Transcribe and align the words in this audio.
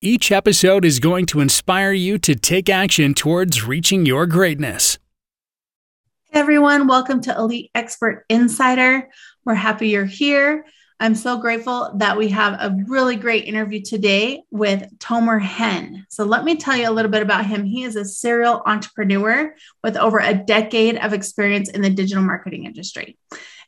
Each 0.00 0.30
episode 0.30 0.84
is 0.84 1.00
going 1.00 1.26
to 1.26 1.40
inspire 1.40 1.90
you 1.90 2.18
to 2.18 2.36
take 2.36 2.68
action 2.68 3.14
towards 3.14 3.64
reaching 3.64 4.06
your 4.06 4.26
greatness. 4.26 4.96
Hey 6.30 6.38
everyone, 6.38 6.86
welcome 6.86 7.20
to 7.22 7.36
Elite 7.36 7.72
Expert 7.74 8.24
Insider. 8.28 9.08
We're 9.44 9.54
happy 9.54 9.88
you're 9.88 10.04
here. 10.04 10.64
I'm 11.00 11.16
so 11.16 11.38
grateful 11.38 11.94
that 11.96 12.16
we 12.16 12.28
have 12.28 12.60
a 12.60 12.76
really 12.86 13.16
great 13.16 13.46
interview 13.46 13.82
today 13.82 14.44
with 14.52 14.86
Tomer 15.00 15.42
Hen. 15.42 16.06
So, 16.10 16.22
let 16.22 16.44
me 16.44 16.54
tell 16.54 16.76
you 16.76 16.88
a 16.88 16.94
little 16.94 17.10
bit 17.10 17.22
about 17.22 17.46
him. 17.46 17.64
He 17.64 17.82
is 17.82 17.96
a 17.96 18.04
serial 18.04 18.62
entrepreneur 18.66 19.52
with 19.82 19.96
over 19.96 20.20
a 20.20 20.32
decade 20.32 20.96
of 20.98 21.12
experience 21.12 21.70
in 21.70 21.82
the 21.82 21.90
digital 21.90 22.22
marketing 22.22 22.66
industry. 22.66 23.18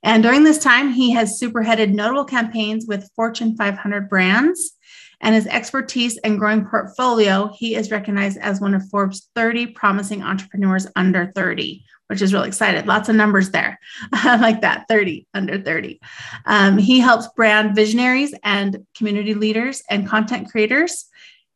And 0.05 0.23
during 0.23 0.45
this 0.45 0.59
time, 0.59 0.93
he 0.93 1.11
has 1.11 1.41
superheaded 1.41 1.93
notable 1.93 2.25
campaigns 2.25 2.87
with 2.87 3.11
Fortune 3.17 3.57
500 3.57 4.09
brands 4.09 4.77
and 5.21 5.35
his 5.35 5.47
expertise 5.47 6.17
and 6.19 6.39
growing 6.39 6.65
portfolio, 6.65 7.51
he 7.55 7.75
is 7.75 7.91
recognized 7.91 8.39
as 8.39 8.61
one 8.61 8.75
of 8.75 8.89
Forbes 8.89 9.29
30 9.35 9.69
promising 9.69 10.23
entrepreneurs 10.23 10.87
under 10.97 11.31
30, 11.35 11.85
which 12.07 12.23
is 12.23 12.33
really 12.33 12.49
excited. 12.49 12.87
Lots 12.87 13.09
of 13.09 13.17
numbers 13.17 13.51
there. 13.51 13.79
Like 14.25 14.63
that 14.63 14.87
30 14.89 15.27
under 15.35 15.61
30. 15.61 16.01
Um, 16.47 16.79
he 16.79 17.01
helps 17.01 17.29
brand 17.37 17.75
visionaries 17.75 18.35
and 18.43 18.87
community 18.97 19.35
leaders 19.35 19.83
and 19.91 20.09
content 20.09 20.51
creators. 20.51 21.07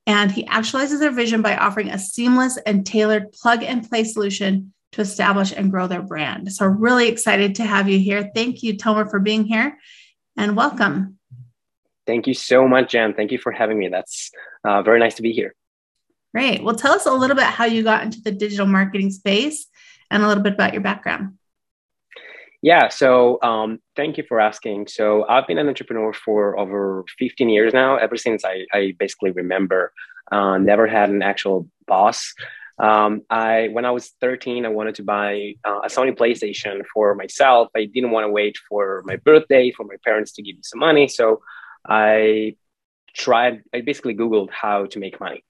And 0.07 0.31
he 0.31 0.45
actualizes 0.45 1.01
their 1.01 1.11
vision 1.11 1.41
by 1.41 1.57
offering 1.57 1.89
a 1.89 1.99
seamless 1.99 2.59
and 2.59 2.85
tailored 2.85 3.33
plug 3.33 3.63
and 3.63 3.89
play 3.89 4.05
solution 4.05 4.75
to 4.93 5.01
establish 5.01 5.53
and 5.53 5.71
grow 5.71 5.87
their 5.87 6.03
brand. 6.03 6.53
So, 6.53 6.67
really 6.67 7.09
excited 7.09 7.55
to 7.57 7.65
have 7.65 7.89
you 7.89 7.99
here. 7.99 8.31
Thank 8.35 8.63
you, 8.63 8.77
Tomer, 8.77 9.11
for 9.11 9.19
being 9.19 9.45
here 9.45 9.79
and 10.37 10.57
welcome. 10.57 11.19
Thank 12.07 12.27
you 12.27 12.35
so 12.35 12.69
much, 12.69 12.93
Jen. 12.93 13.15
Thank 13.15 13.33
you 13.33 13.39
for 13.39 13.53
having 13.53 13.79
me. 13.79 13.89
That's 13.89 14.31
uh, 14.65 14.83
very 14.83 15.01
nice 15.01 15.15
to 15.15 15.23
be 15.23 15.33
here. 15.33 15.55
Great. 16.35 16.63
Well, 16.63 16.75
tell 16.75 16.93
us 16.93 17.07
a 17.07 17.13
little 17.13 17.37
bit 17.37 17.45
how 17.45 17.65
you 17.65 17.83
got 17.83 18.03
into 18.03 18.21
the 18.21 18.33
digital 18.33 18.67
marketing 18.67 19.11
space 19.11 19.67
and 20.11 20.23
a 20.23 20.29
little 20.29 20.43
bit 20.43 20.55
about 20.55 20.73
your 20.73 20.83
background. 20.83 21.39
Yeah, 22.61 22.89
so 22.89 23.39
um, 23.43 23.79
thank 23.95 24.17
you 24.17 24.25
for 24.27 24.41
asking. 24.41 24.87
So 24.87 25.27
I've 25.29 25.47
been 25.47 25.59
an 25.59 25.69
entrepreneur 25.69 26.15
for 26.15 26.59
over 26.59 27.05
15 27.19 27.51
years 27.51 27.75
now, 27.75 27.97
ever 27.97 28.17
since 28.17 28.43
I, 28.45 28.65
I 28.73 28.95
basically 28.99 29.33
remember. 29.33 29.93
Uh, 30.33 30.57
never 30.57 30.87
had 30.87 31.11
an 31.11 31.23
actual 31.23 31.69
boss. 31.87 32.33
Um, 32.79 33.23
I 33.31 33.69
when 33.71 33.85
I 33.85 33.91
was 33.91 34.13
13, 34.21 34.67
I 34.67 34.71
wanted 34.71 34.97
to 34.97 35.05
buy 35.05 35.55
uh, 35.65 35.81
a 35.85 35.89
Sony 35.89 36.17
PlayStation 36.17 36.83
for 36.93 37.15
myself. 37.15 37.69
I 37.77 37.85
didn't 37.85 38.11
want 38.11 38.25
to 38.25 38.31
wait 38.31 38.57
for 38.69 39.03
my 39.05 39.17
birthday 39.17 39.71
for 39.71 39.85
my 39.85 39.97
parents 40.03 40.33
to 40.33 40.43
give 40.43 40.57
me 40.57 40.63
some 40.65 40.81
money, 40.81 41.07
so 41.07 41.41
I 41.89 42.57
tried, 43.15 43.63
I 43.73 43.81
basically 43.83 44.15
Googled 44.15 44.51
how 44.51 44.87
to 44.87 44.99
make 44.99 45.21
money. 45.21 45.45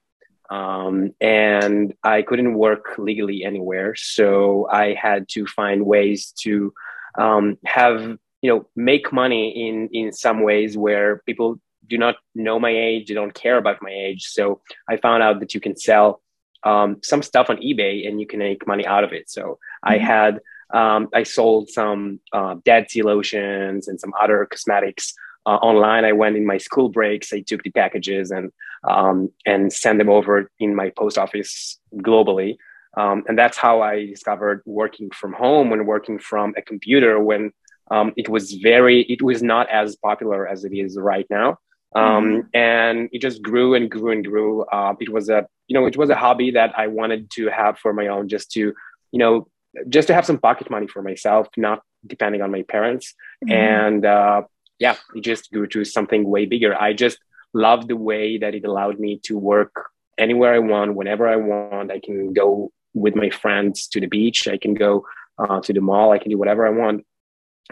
Um, 0.49 1.11
and 1.19 1.93
I 2.03 2.21
couldn't 2.21 2.53
work 2.53 2.97
legally 2.97 3.43
anywhere. 3.43 3.95
So 3.95 4.67
I 4.69 4.93
had 4.93 5.27
to 5.29 5.47
find 5.47 5.85
ways 5.85 6.33
to 6.41 6.73
um, 7.17 7.57
have, 7.65 8.17
you 8.41 8.49
know, 8.51 8.67
make 8.75 9.11
money 9.11 9.67
in, 9.67 9.89
in 9.91 10.11
some 10.11 10.43
ways 10.43 10.77
where 10.77 11.23
people 11.25 11.59
do 11.87 11.97
not 11.97 12.15
know 12.35 12.59
my 12.59 12.69
age, 12.69 13.07
they 13.07 13.13
don't 13.13 13.33
care 13.33 13.57
about 13.57 13.81
my 13.81 13.91
age. 13.91 14.25
So 14.25 14.61
I 14.87 14.97
found 14.97 15.23
out 15.23 15.39
that 15.39 15.53
you 15.53 15.59
can 15.59 15.75
sell 15.75 16.21
um, 16.63 16.99
some 17.03 17.21
stuff 17.21 17.49
on 17.49 17.57
eBay 17.57 18.07
and 18.07 18.19
you 18.19 18.27
can 18.27 18.39
make 18.39 18.67
money 18.67 18.85
out 18.85 19.03
of 19.03 19.13
it. 19.13 19.29
So 19.29 19.41
mm-hmm. 19.41 19.93
I 19.93 19.97
had, 19.97 20.39
um, 20.73 21.09
I 21.13 21.23
sold 21.23 21.69
some 21.69 22.19
uh, 22.33 22.55
Dead 22.65 22.89
Sea 22.89 23.03
lotions 23.03 23.87
and 23.87 23.99
some 23.99 24.13
other 24.19 24.47
cosmetics 24.49 25.13
uh, 25.45 25.57
online. 25.61 26.05
I 26.05 26.11
went 26.11 26.37
in 26.37 26.45
my 26.45 26.57
school 26.57 26.89
breaks. 26.89 27.33
I 27.33 27.41
took 27.41 27.63
the 27.63 27.71
packages 27.71 28.31
and 28.31 28.51
um, 28.87 29.31
and 29.45 29.71
sent 29.71 29.99
them 29.99 30.09
over 30.09 30.49
in 30.59 30.75
my 30.75 30.91
post 30.91 31.17
office 31.17 31.79
globally. 31.97 32.57
Um, 32.97 33.23
and 33.27 33.37
that's 33.37 33.57
how 33.57 33.81
I 33.81 34.05
discovered 34.05 34.61
working 34.65 35.09
from 35.11 35.33
home 35.33 35.73
and 35.73 35.85
working 35.85 36.17
from 36.17 36.53
a 36.57 36.61
computer 36.61 37.19
when 37.19 37.51
um, 37.91 38.13
it 38.15 38.29
was 38.29 38.53
very 38.53 39.01
it 39.03 39.21
was 39.21 39.43
not 39.43 39.69
as 39.69 39.95
popular 39.95 40.47
as 40.47 40.63
it 40.63 40.73
is 40.73 40.97
right 40.97 41.27
now. 41.29 41.59
Um, 41.95 42.25
mm-hmm. 42.25 42.39
And 42.53 43.09
it 43.11 43.21
just 43.21 43.41
grew 43.41 43.73
and 43.73 43.89
grew 43.89 44.11
and 44.11 44.25
grew. 44.25 44.63
Uh, 44.65 44.95
it 44.99 45.09
was 45.09 45.29
a 45.29 45.47
you 45.67 45.73
know 45.73 45.85
it 45.85 45.97
was 45.97 46.09
a 46.09 46.15
hobby 46.15 46.51
that 46.51 46.73
I 46.77 46.87
wanted 46.87 47.29
to 47.31 47.47
have 47.47 47.77
for 47.77 47.93
my 47.93 48.07
own, 48.07 48.27
just 48.27 48.51
to 48.51 48.73
you 49.11 49.19
know 49.19 49.47
just 49.89 50.07
to 50.07 50.13
have 50.13 50.25
some 50.25 50.37
pocket 50.37 50.69
money 50.69 50.87
for 50.87 51.01
myself, 51.01 51.47
not 51.57 51.81
depending 52.07 52.41
on 52.41 52.51
my 52.51 52.63
parents. 52.63 53.13
Mm-hmm. 53.43 53.53
And 53.53 54.05
uh, 54.05 54.41
yeah, 54.79 54.95
it 55.13 55.21
just 55.21 55.51
grew 55.51 55.67
to 55.67 55.85
something 55.85 56.29
way 56.29 56.45
bigger. 56.45 56.79
I 56.79 56.93
just 56.93 57.17
love 57.53 57.87
the 57.87 57.95
way 57.95 58.37
that 58.37 58.53
it 58.55 58.65
allowed 58.65 58.99
me 58.99 59.19
to 59.23 59.37
work 59.37 59.89
anywhere 60.17 60.53
I 60.53 60.59
want, 60.59 60.95
whenever 60.95 61.27
I 61.27 61.37
want. 61.37 61.91
I 61.91 61.99
can 61.99 62.33
go 62.33 62.71
with 62.93 63.15
my 63.15 63.29
friends 63.29 63.87
to 63.89 63.99
the 63.99 64.07
beach. 64.07 64.47
I 64.47 64.57
can 64.57 64.73
go 64.73 65.05
uh, 65.37 65.61
to 65.61 65.73
the 65.73 65.81
mall. 65.81 66.11
I 66.11 66.19
can 66.19 66.29
do 66.29 66.37
whatever 66.37 66.65
I 66.65 66.71
want 66.71 67.05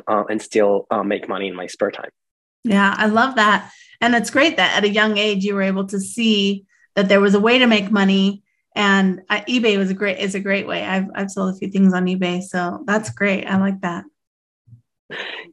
uh, 0.07 0.23
and 0.29 0.41
still 0.41 0.87
uh, 0.89 1.03
make 1.03 1.27
money 1.27 1.47
in 1.47 1.55
my 1.55 1.67
spare 1.67 1.91
time. 1.91 2.09
Yeah, 2.63 2.93
I 2.97 3.07
love 3.07 3.35
that. 3.35 3.71
And 3.99 4.15
it's 4.15 4.29
great 4.29 4.57
that 4.57 4.77
at 4.77 4.83
a 4.83 4.89
young 4.89 5.17
age 5.17 5.43
you 5.43 5.55
were 5.55 5.61
able 5.61 5.87
to 5.87 5.99
see 5.99 6.65
that 6.95 7.09
there 7.09 7.21
was 7.21 7.35
a 7.35 7.39
way 7.39 7.59
to 7.59 7.67
make 7.67 7.91
money. 7.91 8.43
And 8.75 9.21
uh, 9.29 9.41
eBay 9.41 9.77
was 9.77 9.91
a 9.91 9.93
great 9.93 10.17
is 10.17 10.33
a 10.33 10.39
great 10.39 10.65
way. 10.65 10.83
I've 10.83 11.07
I've 11.13 11.29
sold 11.29 11.53
a 11.53 11.57
few 11.57 11.69
things 11.69 11.93
on 11.93 12.05
eBay, 12.05 12.41
so 12.41 12.83
that's 12.87 13.11
great. 13.11 13.45
I 13.45 13.57
like 13.57 13.81
that 13.81 14.03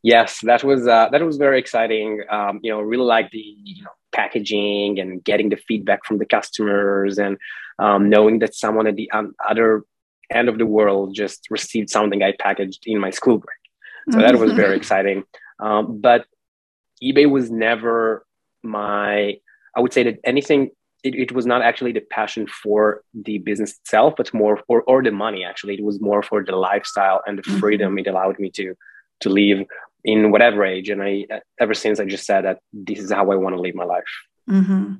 yes, 0.02 0.40
that 0.42 0.64
was 0.64 0.86
uh, 0.86 1.08
that 1.10 1.22
was 1.22 1.36
very 1.36 1.58
exciting. 1.58 2.22
Um, 2.30 2.60
you 2.62 2.70
know, 2.70 2.80
really 2.80 3.04
like 3.04 3.30
the 3.30 3.38
you 3.38 3.84
know, 3.84 3.90
packaging 4.12 4.98
and 4.98 5.22
getting 5.22 5.48
the 5.48 5.56
feedback 5.56 6.04
from 6.04 6.18
the 6.18 6.26
customers 6.26 7.18
and 7.18 7.36
um, 7.78 8.08
knowing 8.08 8.40
that 8.40 8.54
someone 8.54 8.86
at 8.86 8.96
the 8.96 9.10
um, 9.12 9.34
other 9.48 9.84
end 10.30 10.48
of 10.48 10.58
the 10.58 10.66
world 10.66 11.14
just 11.14 11.46
received 11.50 11.90
something 11.90 12.22
I 12.22 12.32
packaged 12.38 12.84
in 12.86 12.98
my 12.98 13.10
school 13.10 13.38
break. 13.38 13.56
So 14.10 14.18
mm-hmm. 14.18 14.26
that 14.26 14.38
was 14.38 14.52
very 14.52 14.76
exciting. 14.82 15.24
Um, 15.58 16.00
but 16.00 16.26
eBay 17.02 17.30
was 17.30 17.50
never 17.50 18.26
my. 18.62 19.38
I 19.76 19.80
would 19.80 19.92
say 19.92 20.02
that 20.04 20.18
anything. 20.24 20.70
It, 21.02 21.14
it, 21.14 21.32
was 21.32 21.46
not 21.46 21.62
actually 21.62 21.92
the 21.92 22.02
passion 22.02 22.46
for 22.46 23.02
the 23.14 23.38
business 23.38 23.78
itself, 23.78 24.12
but 24.18 24.34
more 24.34 24.58
for 24.66 24.82
or 24.82 25.02
the 25.02 25.10
money. 25.10 25.44
Actually, 25.44 25.72
it 25.74 25.82
was 25.82 25.98
more 25.98 26.22
for 26.22 26.44
the 26.44 26.54
lifestyle 26.54 27.22
and 27.26 27.38
the 27.38 27.42
mm-hmm. 27.42 27.58
freedom 27.58 27.92
mm-hmm. 27.92 28.00
it 28.00 28.06
allowed 28.08 28.38
me 28.38 28.50
to 28.50 28.74
to 29.20 29.28
live 29.28 29.66
in 30.04 30.30
whatever 30.30 30.64
age. 30.64 30.88
And 30.88 31.02
I, 31.02 31.26
ever 31.58 31.74
since 31.74 32.00
I 32.00 32.04
just 32.04 32.26
said 32.26 32.44
that 32.44 32.60
this 32.72 32.98
is 32.98 33.12
how 33.12 33.30
I 33.30 33.36
want 33.36 33.54
to 33.54 33.60
live 33.60 33.74
my 33.74 33.84
life. 33.84 34.04
Mm-hmm. 34.48 34.94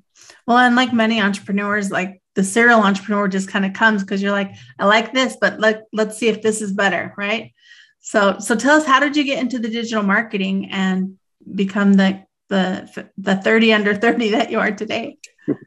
Well, 0.47 0.59
and 0.59 0.77
like 0.77 0.93
many 0.93 1.21
entrepreneurs, 1.21 1.91
like 1.91 2.23
the 2.35 2.45
serial 2.45 2.81
entrepreneur 2.81 3.29
just 3.29 3.49
kind 3.49 3.65
of 3.65 3.73
comes 3.73 4.03
because 4.03 4.23
you're 4.23 4.33
like, 4.33 4.53
I 4.79 4.87
like 4.87 5.13
this, 5.13 5.37
but 5.41 5.59
let, 5.59 5.85
let's 5.93 6.19
see 6.19 6.29
if 6.29 6.43
this 6.43 6.63
is 6.63 6.73
better. 6.73 7.15
Right. 7.17 7.53
So, 8.01 8.39
so 8.39 8.55
tell 8.55 8.77
us, 8.77 8.87
how 8.87 9.01
did 9.01 9.17
you 9.17 9.25
get 9.25 9.41
into 9.41 9.59
the 9.59 9.69
digital 9.69 10.03
marketing 10.03 10.71
and 10.71 11.19
become 11.55 11.95
the, 11.95 12.25
the, 12.49 13.11
the 13.19 13.37
30 13.37 13.73
under 13.73 13.95
30 13.95 14.31
that 14.31 14.51
you 14.51 14.59
are 14.59 14.71
today? 14.71 15.19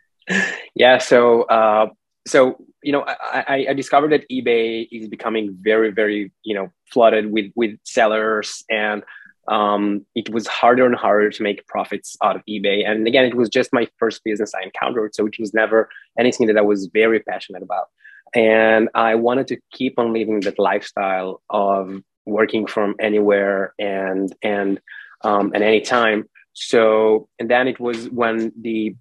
yeah. 0.76 0.98
So, 0.98 1.44
uh, 1.44 1.88
so 2.26 2.66
you 2.84 2.92
know, 2.92 3.06
I, 3.08 3.68
I, 3.70 3.74
discovered 3.74 4.12
that 4.12 4.30
eBay 4.30 4.88
is 4.92 5.08
becoming 5.08 5.58
very, 5.62 5.92
very, 5.92 6.32
you 6.44 6.56
know, 6.56 6.72
flooded 6.92 7.32
with 7.32 7.52
with 7.56 7.78
sellers, 7.84 8.64
and 8.70 9.04
um, 9.48 10.06
it 10.16 10.30
was 10.30 10.48
harder 10.48 10.86
and 10.86 10.96
harder 10.96 11.30
to 11.30 11.44
make 11.44 11.68
profits 11.68 12.16
out 12.24 12.36
of 12.36 12.44
eBay. 12.48 12.88
And 12.88 13.08
again, 13.08 13.26
it 13.26 13.36
was 13.36 13.50
just 13.50 13.74
my 13.74 13.88
first 13.98 14.24
business 14.24 14.54
I 14.54 14.64
encountered, 14.64 15.16
so 15.16 15.26
it 15.26 15.36
was 15.40 15.54
never 15.54 15.90
anything 16.18 16.48
that 16.48 16.58
I 16.58 16.62
was 16.62 16.90
very 16.94 17.20
passionate 17.20 17.64
about. 17.64 17.88
And 18.36 18.90
I 18.96 19.16
wanted 19.16 19.48
to 19.48 19.58
keep 19.72 20.00
on 20.00 20.14
living 20.14 20.40
that 20.42 20.60
lifestyle 20.60 21.42
of 21.50 22.02
working 22.26 22.66
from 22.68 22.96
anywhere 23.00 23.74
and 23.80 24.34
and 24.42 24.80
um, 25.24 25.52
at 25.56 25.62
any 25.62 25.82
time. 25.82 26.30
So, 26.54 27.28
and 27.40 27.50
then 27.50 27.68
it 27.68 27.80
was 27.80 28.10
when 28.10 28.52
the 28.60 28.96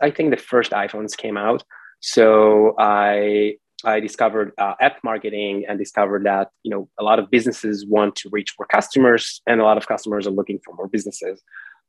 I 0.00 0.10
think 0.10 0.30
the 0.30 0.36
first 0.36 0.72
iPhones 0.72 1.16
came 1.16 1.36
out. 1.36 1.62
So 2.00 2.74
I 2.78 3.56
I 3.84 4.00
discovered 4.00 4.52
uh, 4.58 4.74
app 4.80 4.98
marketing 5.04 5.64
and 5.68 5.78
discovered 5.78 6.24
that 6.24 6.50
you 6.62 6.70
know 6.70 6.88
a 6.98 7.04
lot 7.04 7.18
of 7.18 7.30
businesses 7.30 7.86
want 7.86 8.16
to 8.16 8.28
reach 8.30 8.54
more 8.58 8.66
customers, 8.66 9.40
and 9.46 9.60
a 9.60 9.64
lot 9.64 9.76
of 9.76 9.86
customers 9.86 10.26
are 10.26 10.30
looking 10.32 10.58
for 10.64 10.74
more 10.74 10.88
businesses 10.88 11.42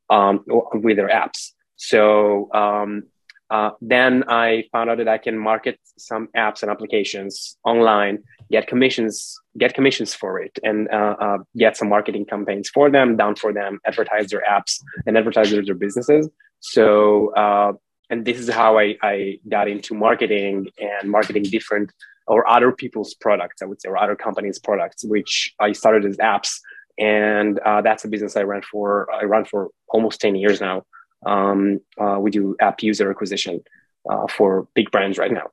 um, 0.08 0.44
with 0.84 0.96
their 0.96 1.08
apps. 1.08 1.52
So 1.76 2.48
um, 2.54 3.04
Uh, 3.50 3.70
then 3.80 4.22
I 4.28 4.64
found 4.70 4.90
out 4.90 4.98
that 4.98 5.08
I 5.08 5.18
can 5.18 5.36
market 5.36 5.76
some 5.98 6.28
apps 6.36 6.62
and 6.62 6.70
applications 6.70 7.58
online, 7.64 8.22
get 8.54 8.68
commissions, 8.72 9.34
get 9.58 9.74
commissions 9.74 10.14
for 10.14 10.38
it, 10.38 10.54
and 10.62 10.88
uh, 10.98 11.16
uh, 11.24 11.38
get 11.56 11.76
some 11.76 11.88
marketing 11.88 12.26
campaigns 12.26 12.70
for 12.70 12.90
them, 12.90 13.16
down 13.16 13.34
for 13.34 13.52
them, 13.52 13.80
advertise 13.84 14.26
their 14.30 14.44
apps 14.56 14.72
and 15.04 15.18
advertise 15.18 15.50
their 15.50 15.74
businesses. 15.74 16.30
So, 16.60 16.86
uh, 17.34 17.72
and 18.10 18.24
this 18.24 18.38
is 18.38 18.48
how 18.50 18.78
I, 18.78 18.96
I 19.02 19.38
got 19.48 19.68
into 19.68 19.94
marketing 19.94 20.68
and 20.78 21.10
marketing 21.10 21.44
different 21.44 21.92
or 22.26 22.48
other 22.48 22.70
people's 22.70 23.14
products, 23.14 23.62
I 23.62 23.64
would 23.64 23.80
say, 23.80 23.88
or 23.88 23.96
other 23.96 24.16
companies' 24.16 24.58
products, 24.58 25.04
which 25.04 25.54
I 25.58 25.72
started 25.72 26.04
as 26.04 26.16
apps, 26.18 26.60
and 26.98 27.58
uh, 27.60 27.80
that's 27.80 28.04
a 28.04 28.08
business 28.08 28.36
I 28.36 28.42
ran 28.42 28.62
for. 28.62 29.10
I 29.12 29.24
run 29.24 29.46
for 29.46 29.70
almost 29.88 30.20
ten 30.20 30.34
years 30.34 30.60
now 30.60 30.84
um, 31.26 31.80
uh, 31.98 32.18
we 32.20 32.30
do 32.30 32.56
app 32.60 32.82
user 32.82 33.10
acquisition 33.10 33.62
uh, 34.08 34.26
for 34.28 34.68
big 34.74 34.90
brands 34.90 35.18
right 35.18 35.32
now. 35.32 35.50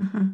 Mm-hmm. 0.00 0.28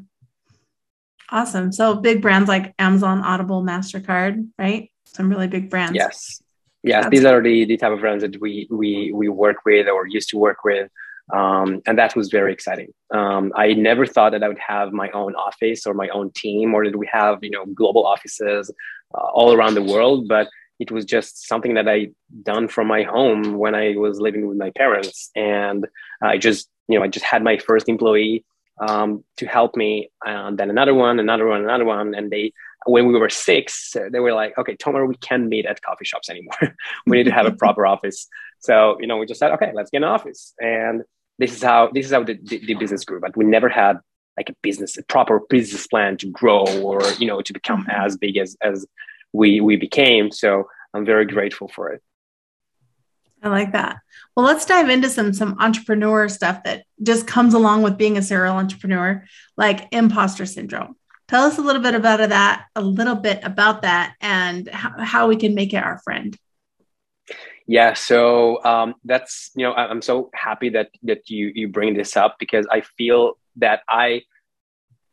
Awesome. 1.31 1.73
So 1.73 1.97
big 1.97 2.23
brands 2.23 2.49
like 2.49 2.75
Amazon, 2.79 3.21
Audible, 3.21 3.63
Mastercard, 3.63 4.49
right? 4.59 4.91
Some 5.07 5.29
really 5.29 5.49
big 5.49 5.71
brands. 5.71 5.95
Yes. 5.95 6.43
Yes, 6.83 7.05
That's 7.05 7.11
these 7.11 7.25
are 7.25 7.43
the, 7.43 7.65
the 7.65 7.77
type 7.77 7.91
of 7.91 7.99
brands 7.99 8.23
that 8.23 8.41
we 8.41 8.69
we 8.71 9.11
we 9.13 9.29
work 9.29 9.65
with 9.65 9.89
or 9.89 10.07
used 10.07 10.29
to 10.29 10.39
work 10.39 10.63
with. 10.63 10.89
Um, 11.33 11.83
and 11.87 11.99
that 11.99 12.15
was 12.15 12.29
very 12.29 12.53
exciting. 12.53 12.93
Um, 13.13 13.53
I 13.57 13.75
never 13.75 14.07
thought 14.07 14.33
that 14.33 14.45
I 14.45 14.49
would 14.49 14.59
have 14.59 14.93
my 14.93 15.11
own 15.11 15.35
office 15.35 15.87
or 15.87 15.95
my 15.95 16.09
own 16.09 16.31
team, 16.33 16.75
or 16.75 16.85
that 16.85 16.97
we 16.97 17.09
have 17.13 17.39
you 17.43 17.51
know 17.51 17.67
global 17.67 18.07
offices 18.07 18.71
uh, 19.15 19.27
all 19.35 19.53
around 19.53 19.75
the 19.75 19.83
world. 19.83 20.29
But 20.29 20.49
it 20.79 20.91
was 20.91 21.05
just 21.05 21.47
something 21.49 21.75
that 21.75 21.89
I 21.89 22.11
done 22.43 22.69
from 22.69 22.87
my 22.87 23.03
home 23.03 23.55
when 23.55 23.75
I 23.75 23.97
was 23.97 24.21
living 24.21 24.47
with 24.47 24.59
my 24.59 24.71
parents, 24.71 25.31
and 25.35 25.87
I 26.23 26.39
just 26.39 26.69
you 26.89 26.99
know 26.99 27.05
I 27.05 27.09
just 27.09 27.25
had 27.25 27.43
my 27.43 27.59
first 27.59 27.89
employee 27.89 28.45
um, 28.81 29.25
to 29.39 29.47
help 29.47 29.77
me, 29.77 30.11
and 30.25 30.57
then 30.57 30.71
another 30.71 30.95
one, 30.95 31.19
another 31.19 31.47
one, 31.47 31.63
another 31.63 31.85
one, 31.85 32.15
and 32.15 32.31
they 32.31 32.53
when 32.89 33.09
we 33.09 33.19
were 33.19 33.29
six, 33.29 33.97
they 34.13 34.21
were 34.21 34.33
like, 34.33 34.57
okay, 34.57 34.77
Tomer, 34.77 35.09
we 35.09 35.17
can't 35.17 35.49
meet 35.49 35.67
at 35.67 35.83
coffee 35.83 36.05
shops 36.05 36.31
anymore. 36.31 36.77
we 37.07 37.17
need 37.17 37.25
to 37.25 37.33
have 37.33 37.47
a 37.47 37.51
proper 37.63 37.85
office. 37.85 38.29
So 38.61 38.97
you 39.01 39.09
know 39.09 39.17
we 39.17 39.27
just 39.27 39.41
said, 39.41 39.51
okay, 39.53 39.73
let's 39.75 39.91
get 39.91 39.99
an 39.99 40.05
office, 40.05 40.55
and 40.61 41.03
this 41.39 41.55
is 41.55 41.63
how 41.63 41.91
this 41.93 42.07
is 42.07 42.13
how 42.13 42.23
the, 42.23 42.39
the, 42.43 42.59
the 42.65 42.75
business 42.75 43.05
grew. 43.05 43.21
But 43.21 43.37
we 43.37 43.45
never 43.45 43.69
had 43.69 43.99
like 44.37 44.51
a 44.51 44.55
business, 44.63 44.97
a 44.99 45.03
proper 45.05 45.41
business 45.49 45.87
plan 45.87 46.17
to 46.19 46.27
grow 46.31 46.65
or 46.83 47.01
you 47.19 47.27
know 47.27 47.41
to 47.41 47.53
become 47.53 47.83
mm-hmm. 47.83 48.07
as 48.07 48.17
big 48.17 48.37
as 48.37 48.57
as 48.63 48.87
we 49.33 49.61
we 49.61 49.77
became. 49.77 50.31
So 50.31 50.69
I'm 50.95 51.05
very 51.05 51.27
grateful 51.27 51.69
for 51.69 51.91
it. 51.91 52.03
I 53.43 53.49
like 53.49 53.73
that. 53.73 53.99
Well, 54.35 54.47
let's 54.47 54.67
dive 54.67 54.89
into 54.89 55.09
some 55.09 55.33
some 55.33 55.57
entrepreneur 55.61 56.29
stuff 56.29 56.65
that 56.65 56.85
just 57.03 57.27
comes 57.27 57.55
along 57.55 57.83
with 57.83 57.99
being 57.99 58.17
a 58.17 58.23
serial 58.23 58.57
entrepreneur, 58.57 59.25
like 59.57 59.89
imposter 59.93 60.47
syndrome. 60.47 60.97
Tell 61.29 61.45
us 61.45 61.59
a 61.59 61.63
little 61.63 61.83
bit 61.83 61.95
about 61.95 62.29
that, 62.29 62.67
a 62.77 62.81
little 62.81 63.17
bit 63.17 63.41
about 63.43 63.83
that, 63.83 64.15
and 64.21 64.69
how, 64.69 64.93
how 64.99 65.29
we 65.29 65.37
can 65.37 65.55
make 65.55 65.75
it 65.75 65.83
our 65.83 65.99
friend. 66.05 66.37
Yeah, 67.67 67.95
so 67.95 68.63
um, 68.65 68.95
that's 69.05 69.51
you 69.57 69.65
know 69.65 69.75
I'm 69.75 70.03
so 70.03 70.31
happy 70.35 70.69
that 70.71 70.91
that 71.03 71.29
you 71.29 71.51
you 71.55 71.69
bring 71.69 71.95
this 71.95 72.17
up 72.17 72.37
because 72.39 72.67
I 72.71 72.83
feel 72.97 73.39
that 73.57 73.81
I 73.89 74.23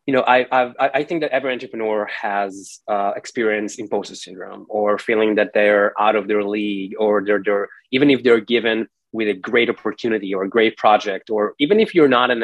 you 0.05 0.13
know, 0.13 0.21
I, 0.21 0.45
I've, 0.51 0.73
I 0.79 1.03
think 1.03 1.21
that 1.21 1.31
every 1.31 1.53
entrepreneur 1.53 2.05
has 2.07 2.81
uh, 2.89 3.13
experienced 3.15 3.79
imposter 3.79 4.15
syndrome 4.15 4.65
or 4.67 4.97
feeling 4.97 5.35
that 5.35 5.51
they're 5.53 5.93
out 5.99 6.15
of 6.15 6.27
their 6.27 6.43
league 6.43 6.93
or 6.99 7.23
they're, 7.23 7.41
they're, 7.43 7.69
even 7.91 8.09
if 8.09 8.23
they're 8.23 8.41
given 8.41 8.87
with 9.13 9.29
a 9.29 9.33
great 9.33 9.69
opportunity 9.69 10.33
or 10.33 10.43
a 10.43 10.49
great 10.49 10.75
project, 10.75 11.29
or 11.29 11.53
even 11.59 11.79
if 11.79 11.95
you're 11.95 12.09
not 12.09 12.31
an 12.31 12.43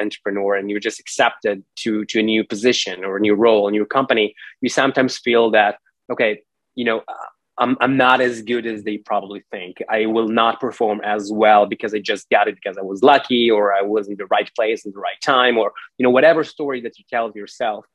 entrepreneur 0.00 0.54
and 0.54 0.70
you're 0.70 0.80
just 0.80 1.00
accepted 1.00 1.62
to, 1.76 2.04
to 2.06 2.20
a 2.20 2.22
new 2.22 2.42
position 2.42 3.04
or 3.04 3.18
a 3.18 3.20
new 3.20 3.34
role, 3.34 3.68
a 3.68 3.70
new 3.70 3.84
company, 3.84 4.34
you 4.62 4.70
sometimes 4.70 5.18
feel 5.18 5.50
that, 5.50 5.76
okay, 6.10 6.40
you 6.74 6.84
know, 6.84 7.02
I'm, 7.56 7.76
I'm 7.80 7.96
not 7.96 8.20
as 8.20 8.42
good 8.42 8.66
as 8.66 8.82
they 8.82 8.98
probably 8.98 9.44
think. 9.50 9.78
I 9.88 10.06
will 10.06 10.28
not 10.28 10.60
perform 10.60 11.00
as 11.04 11.30
well 11.32 11.66
because 11.66 11.94
I 11.94 12.00
just 12.00 12.28
got 12.28 12.48
it 12.48 12.56
because 12.56 12.76
I 12.76 12.82
was 12.82 13.02
lucky 13.02 13.50
or 13.50 13.72
I 13.72 13.82
was 13.82 14.08
in 14.08 14.16
the 14.16 14.26
right 14.26 14.50
place 14.56 14.84
in 14.84 14.92
the 14.92 14.98
right 14.98 15.20
time 15.22 15.56
or, 15.56 15.72
you 15.96 16.04
know, 16.04 16.10
whatever 16.10 16.42
story 16.42 16.80
that 16.82 16.98
you 16.98 17.04
tell 17.08 17.30
yourself. 17.34 17.86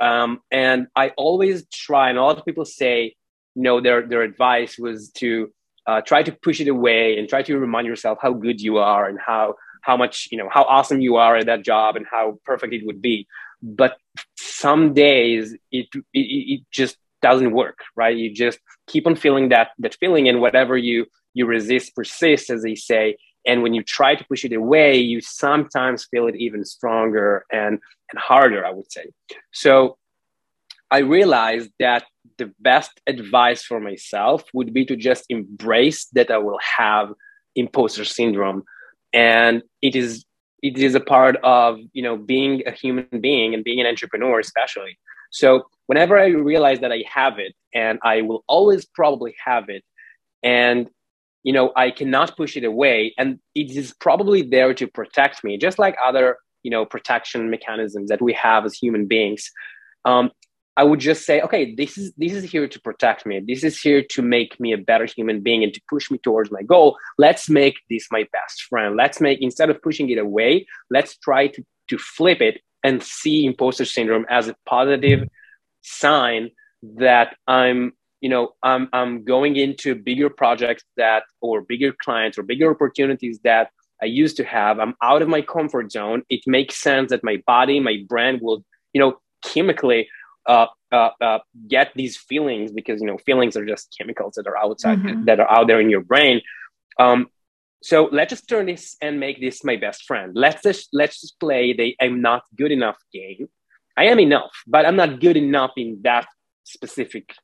Um, 0.00 0.40
and 0.50 0.86
I 0.94 1.10
always 1.16 1.66
try, 1.68 2.10
and 2.10 2.18
a 2.18 2.22
lot 2.22 2.38
of 2.38 2.44
people 2.44 2.64
say, 2.64 3.16
you 3.54 3.62
know, 3.62 3.80
their, 3.80 4.06
their 4.06 4.22
advice 4.22 4.78
was 4.78 5.10
to 5.16 5.52
uh, 5.86 6.00
try 6.00 6.22
to 6.22 6.32
push 6.32 6.60
it 6.60 6.68
away 6.68 7.18
and 7.18 7.28
try 7.28 7.42
to 7.42 7.58
remind 7.58 7.86
yourself 7.86 8.18
how 8.22 8.32
good 8.32 8.60
you 8.60 8.78
are 8.78 9.08
and 9.08 9.18
how, 9.24 9.56
how 9.82 9.96
much, 9.96 10.28
you 10.30 10.38
know, 10.38 10.48
how 10.48 10.62
awesome 10.62 11.00
you 11.00 11.16
are 11.16 11.36
at 11.36 11.46
that 11.46 11.64
job 11.64 11.96
and 11.96 12.06
how 12.08 12.38
perfect 12.44 12.72
it 12.72 12.86
would 12.86 13.02
be. 13.02 13.26
But 13.60 13.96
some 14.36 14.94
days 14.94 15.54
it, 15.72 15.86
it, 15.94 15.98
it 16.14 16.60
just 16.70 16.96
doesn't 17.22 17.52
work, 17.52 17.78
right? 17.96 18.16
You 18.16 18.32
just 18.32 18.58
keep 18.86 19.06
on 19.06 19.16
feeling 19.16 19.48
that 19.50 19.70
that 19.78 19.94
feeling, 19.94 20.28
and 20.28 20.40
whatever 20.40 20.76
you 20.76 21.06
you 21.34 21.46
resist 21.46 21.94
persists, 21.94 22.50
as 22.50 22.62
they 22.62 22.74
say. 22.74 23.16
And 23.44 23.62
when 23.62 23.74
you 23.74 23.82
try 23.82 24.14
to 24.14 24.24
push 24.24 24.44
it 24.44 24.52
away, 24.52 24.98
you 24.98 25.20
sometimes 25.20 26.06
feel 26.10 26.28
it 26.28 26.36
even 26.36 26.64
stronger 26.64 27.44
and 27.52 27.78
and 28.10 28.18
harder. 28.18 28.64
I 28.64 28.70
would 28.70 28.90
say. 28.92 29.06
So 29.52 29.96
I 30.90 30.98
realized 30.98 31.70
that 31.78 32.04
the 32.38 32.52
best 32.60 32.90
advice 33.06 33.62
for 33.62 33.80
myself 33.80 34.44
would 34.52 34.72
be 34.74 34.84
to 34.86 34.96
just 34.96 35.24
embrace 35.28 36.06
that 36.12 36.30
I 36.30 36.38
will 36.38 36.58
have 36.76 37.12
imposter 37.56 38.04
syndrome, 38.04 38.64
and 39.12 39.62
it 39.80 39.96
is 39.96 40.24
it 40.62 40.78
is 40.78 40.94
a 40.94 41.00
part 41.00 41.36
of 41.42 41.78
you 41.92 42.02
know 42.02 42.16
being 42.16 42.62
a 42.66 42.70
human 42.70 43.08
being 43.20 43.54
and 43.54 43.64
being 43.64 43.80
an 43.80 43.86
entrepreneur, 43.86 44.38
especially. 44.38 44.98
So 45.32 45.64
whenever 45.86 46.18
I 46.18 46.26
realize 46.26 46.80
that 46.80 46.92
I 46.92 47.04
have 47.12 47.38
it, 47.38 47.54
and 47.74 47.98
I 48.04 48.22
will 48.22 48.44
always 48.46 48.84
probably 48.84 49.34
have 49.44 49.68
it, 49.68 49.82
and 50.42 50.88
you 51.42 51.52
know 51.52 51.72
I 51.74 51.90
cannot 51.90 52.36
push 52.36 52.56
it 52.56 52.64
away, 52.64 53.14
and 53.18 53.40
it 53.54 53.74
is 53.76 53.94
probably 53.98 54.42
there 54.42 54.74
to 54.74 54.86
protect 54.86 55.42
me, 55.42 55.58
just 55.58 55.78
like 55.78 55.96
other 56.04 56.36
you 56.62 56.70
know 56.70 56.84
protection 56.84 57.50
mechanisms 57.50 58.10
that 58.10 58.22
we 58.22 58.32
have 58.34 58.64
as 58.64 58.74
human 58.74 59.06
beings. 59.06 59.50
Um, 60.04 60.30
I 60.76 60.84
would 60.84 61.00
just 61.00 61.26
say, 61.26 61.40
okay, 61.42 61.74
this 61.74 61.98
is 61.98 62.12
this 62.16 62.32
is 62.32 62.44
here 62.44 62.68
to 62.68 62.80
protect 62.80 63.26
me. 63.26 63.40
This 63.46 63.64
is 63.64 63.80
here 63.80 64.02
to 64.10 64.22
make 64.22 64.58
me 64.60 64.72
a 64.72 64.78
better 64.78 65.06
human 65.06 65.40
being 65.40 65.62
and 65.62 65.72
to 65.74 65.80
push 65.88 66.10
me 66.10 66.18
towards 66.18 66.50
my 66.50 66.62
goal. 66.62 66.96
Let's 67.18 67.50
make 67.50 67.76
this 67.90 68.06
my 68.10 68.26
best 68.32 68.62
friend. 68.68 68.96
Let's 68.96 69.20
make 69.20 69.40
instead 69.42 69.70
of 69.70 69.82
pushing 69.82 70.08
it 70.10 70.18
away, 70.18 70.66
let's 70.90 71.16
try 71.18 71.48
to 71.48 71.62
to 71.88 71.98
flip 71.98 72.40
it 72.40 72.60
and 72.82 73.02
see 73.02 73.46
imposter 73.46 73.84
syndrome 73.84 74.26
as 74.28 74.48
a 74.48 74.56
positive 74.66 75.28
sign 75.82 76.50
that 76.82 77.36
I'm, 77.46 77.92
you 78.20 78.28
know, 78.28 78.54
I'm, 78.62 78.88
I'm 78.92 79.24
going 79.24 79.56
into 79.56 79.94
bigger 79.94 80.30
projects 80.30 80.84
that, 80.96 81.24
or 81.40 81.62
bigger 81.62 81.92
clients 81.92 82.38
or 82.38 82.42
bigger 82.42 82.70
opportunities 82.70 83.40
that 83.44 83.70
I 84.02 84.06
used 84.06 84.36
to 84.38 84.44
have. 84.44 84.80
I'm 84.80 84.94
out 85.02 85.22
of 85.22 85.28
my 85.28 85.42
comfort 85.42 85.92
zone. 85.92 86.22
It 86.28 86.40
makes 86.46 86.76
sense 86.76 87.10
that 87.10 87.22
my 87.22 87.42
body, 87.46 87.78
my 87.78 88.04
brain 88.08 88.40
will, 88.42 88.64
you 88.92 89.00
know, 89.00 89.18
chemically 89.44 90.08
uh, 90.46 90.66
uh, 90.90 91.10
uh, 91.20 91.38
get 91.68 91.92
these 91.94 92.16
feelings 92.16 92.72
because 92.72 93.00
you 93.00 93.06
know 93.06 93.16
feelings 93.18 93.56
are 93.56 93.64
just 93.64 93.94
chemicals 93.96 94.34
that 94.34 94.46
are 94.46 94.56
outside 94.56 94.98
mm-hmm. 94.98 95.24
that 95.24 95.40
are 95.40 95.50
out 95.50 95.66
there 95.66 95.80
in 95.80 95.88
your 95.88 96.02
brain. 96.02 96.40
Um, 96.98 97.28
so 97.82 98.08
let's 98.12 98.30
just 98.30 98.48
turn 98.48 98.66
this 98.66 98.96
and 99.02 99.18
make 99.18 99.40
this 99.40 99.64
my 99.64 99.76
best 99.76 100.04
friend. 100.04 100.32
Let's 100.34 100.62
just 100.62 100.88
let's 100.92 101.20
just 101.20 101.38
play 101.40 101.72
the 101.72 101.96
I'm 102.00 102.22
not 102.22 102.42
good 102.56 102.70
enough 102.70 102.96
game. 103.12 103.48
I 103.96 104.04
am 104.04 104.20
enough, 104.20 104.52
but 104.66 104.86
I'm 104.86 104.96
not 104.96 105.20
good 105.20 105.36
enough 105.36 105.72
in 105.76 106.00
that 106.04 106.26
specific 106.64 107.34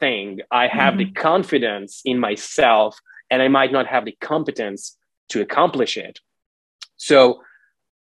thing. 0.00 0.40
I 0.50 0.66
have 0.66 0.94
mm-hmm. 0.94 0.98
the 0.98 1.10
confidence 1.12 2.02
in 2.04 2.18
myself, 2.18 2.98
and 3.30 3.40
I 3.40 3.48
might 3.48 3.72
not 3.72 3.86
have 3.86 4.04
the 4.04 4.16
competence 4.20 4.98
to 5.30 5.40
accomplish 5.40 5.96
it. 5.96 6.18
So 6.96 7.42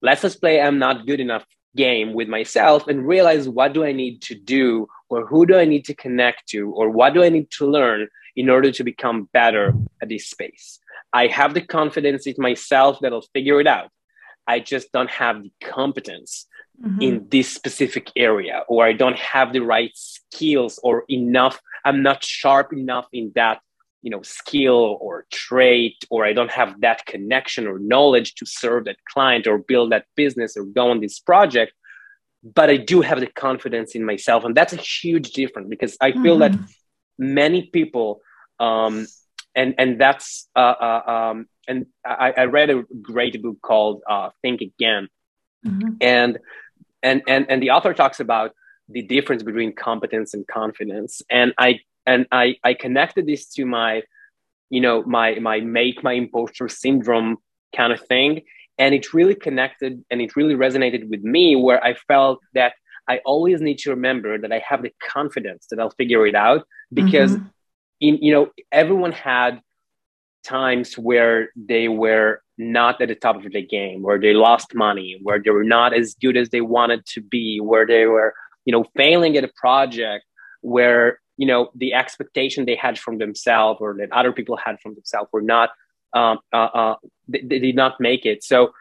let's 0.01 0.23
just 0.23 0.41
play 0.41 0.59
I'm 0.59 0.79
not 0.79 1.05
good 1.05 1.19
enough 1.19 1.45
game 1.75 2.13
with 2.13 2.27
myself 2.27 2.87
and 2.87 3.07
realize 3.07 3.47
what 3.47 3.73
do 3.73 3.83
I 3.83 3.91
need 3.91 4.23
to 4.23 4.35
do 4.35 4.87
or 5.09 5.27
who 5.27 5.45
do 5.45 5.55
I 5.55 5.65
need 5.65 5.85
to 5.85 5.93
connect 5.93 6.47
to 6.49 6.71
or 6.71 6.89
what 6.89 7.13
do 7.13 7.23
I 7.23 7.29
need 7.29 7.51
to 7.51 7.67
learn 7.67 8.07
in 8.39 8.49
order 8.49 8.71
to 8.71 8.85
become 8.85 9.27
better 9.33 9.73
at 10.01 10.07
this 10.07 10.27
space. 10.29 10.79
I 11.11 11.27
have 11.27 11.53
the 11.53 11.65
confidence 11.77 12.25
in 12.25 12.35
myself 12.37 12.99
that 13.01 13.11
I'll 13.11 13.29
figure 13.33 13.59
it 13.59 13.67
out. 13.67 13.89
I 14.47 14.61
just 14.61 14.93
don't 14.93 15.09
have 15.09 15.43
the 15.43 15.51
competence 15.61 16.47
mm-hmm. 16.81 17.01
in 17.01 17.27
this 17.29 17.49
specific 17.51 18.05
area, 18.15 18.63
or 18.69 18.85
I 18.85 18.93
don't 18.93 19.17
have 19.17 19.51
the 19.51 19.59
right 19.59 19.91
skills 19.93 20.79
or 20.81 21.03
enough. 21.09 21.59
I'm 21.83 22.01
not 22.01 22.23
sharp 22.23 22.71
enough 22.71 23.07
in 23.11 23.33
that, 23.35 23.59
you 24.03 24.09
know, 24.09 24.21
skill 24.21 24.97
or 25.01 25.25
trait, 25.29 25.97
or 26.09 26.25
I 26.25 26.31
don't 26.31 26.51
have 26.51 26.79
that 26.79 27.05
connection 27.05 27.67
or 27.67 27.77
knowledge 27.77 28.35
to 28.35 28.45
serve 28.45 28.85
that 28.85 29.03
client 29.11 29.47
or 29.47 29.57
build 29.57 29.91
that 29.91 30.05
business 30.15 30.55
or 30.55 30.63
go 30.63 30.91
on 30.91 31.01
this 31.01 31.19
project. 31.19 31.73
But 32.41 32.69
I 32.69 32.77
do 32.77 33.01
have 33.01 33.19
the 33.19 33.27
confidence 33.27 33.95
in 33.95 34.05
myself, 34.05 34.45
and 34.45 34.55
that's 34.55 34.71
a 34.71 34.77
huge 34.77 35.31
difference 35.31 35.67
because 35.67 35.97
I 35.99 36.13
feel 36.13 36.37
mm-hmm. 36.37 36.55
that 36.55 36.69
many 37.17 37.63
people 37.63 38.21
um, 38.59 39.07
and 39.55 39.75
and 39.77 39.99
that's 39.99 40.47
uh, 40.55 40.59
uh, 40.59 41.11
um, 41.31 41.47
and 41.67 41.85
I, 42.05 42.33
I 42.37 42.45
read 42.45 42.69
a 42.69 42.83
great 43.01 43.41
book 43.41 43.57
called 43.61 44.01
uh, 44.09 44.29
Think 44.41 44.61
Again, 44.61 45.07
mm-hmm. 45.65 45.95
and 46.01 46.39
and 47.03 47.21
and 47.27 47.45
and 47.49 47.61
the 47.61 47.71
author 47.71 47.93
talks 47.93 48.19
about 48.19 48.51
the 48.87 49.01
difference 49.01 49.43
between 49.43 49.75
competence 49.75 50.33
and 50.33 50.47
confidence, 50.47 51.21
and 51.29 51.53
I 51.57 51.79
and 52.05 52.25
I 52.31 52.55
I 52.63 52.73
connected 52.73 53.25
this 53.27 53.47
to 53.53 53.65
my, 53.65 54.03
you 54.69 54.81
know, 54.81 55.03
my 55.03 55.35
my 55.39 55.59
make 55.59 56.03
my 56.03 56.13
imposter 56.13 56.69
syndrome 56.69 57.37
kind 57.75 57.93
of 57.93 58.01
thing, 58.07 58.41
and 58.77 58.95
it 58.95 59.13
really 59.13 59.35
connected 59.35 60.03
and 60.09 60.21
it 60.21 60.35
really 60.35 60.55
resonated 60.55 61.09
with 61.09 61.21
me 61.21 61.55
where 61.55 61.83
I 61.83 61.93
felt 61.93 62.39
that 62.53 62.73
I 63.07 63.19
always 63.25 63.59
need 63.59 63.79
to 63.79 63.89
remember 63.89 64.37
that 64.37 64.51
I 64.51 64.61
have 64.67 64.83
the 64.83 64.93
confidence 65.01 65.67
that 65.69 65.79
I'll 65.79 65.89
figure 65.91 66.27
it 66.27 66.35
out 66.35 66.65
because 66.93 67.35
mm-hmm. 67.35 67.47
In 67.99 68.17
you 68.17 68.33
know 68.33 68.49
everyone 68.71 69.11
had 69.11 69.61
times 70.43 70.97
where 70.97 71.49
they 71.55 71.87
were 71.87 72.41
not 72.57 73.01
at 73.01 73.07
the 73.07 73.15
top 73.15 73.43
of 73.43 73.51
the 73.51 73.61
game, 73.61 74.01
where 74.01 74.19
they 74.19 74.33
lost 74.33 74.75
money, 74.75 75.19
where 75.23 75.39
they 75.39 75.49
were 75.49 75.63
not 75.63 75.93
as 75.93 76.13
good 76.15 76.37
as 76.37 76.49
they 76.49 76.61
wanted 76.61 77.05
to 77.05 77.21
be, 77.21 77.59
where 77.59 77.85
they 77.85 78.05
were, 78.05 78.33
you 78.65 78.71
know, 78.71 78.85
failing 78.95 79.37
at 79.37 79.43
a 79.43 79.51
project, 79.55 80.25
where, 80.61 81.19
you 81.37 81.47
know, 81.47 81.71
the 81.75 81.93
expectation 81.93 82.65
they 82.65 82.75
had 82.75 82.99
from 82.99 83.17
themselves 83.17 83.79
or 83.81 83.95
that 83.97 84.11
other 84.11 84.33
people 84.33 84.57
had 84.57 84.79
from 84.81 84.93
themselves 84.93 85.29
were 85.31 85.41
not, 85.41 85.69
um, 86.13 86.39
uh, 86.51 86.69
uh, 86.73 86.95
they, 87.27 87.41
they, 87.41 87.59
did 87.59 87.75
not 87.75 87.99
make 87.99 88.25
it. 88.25 88.43
So, 88.43 88.73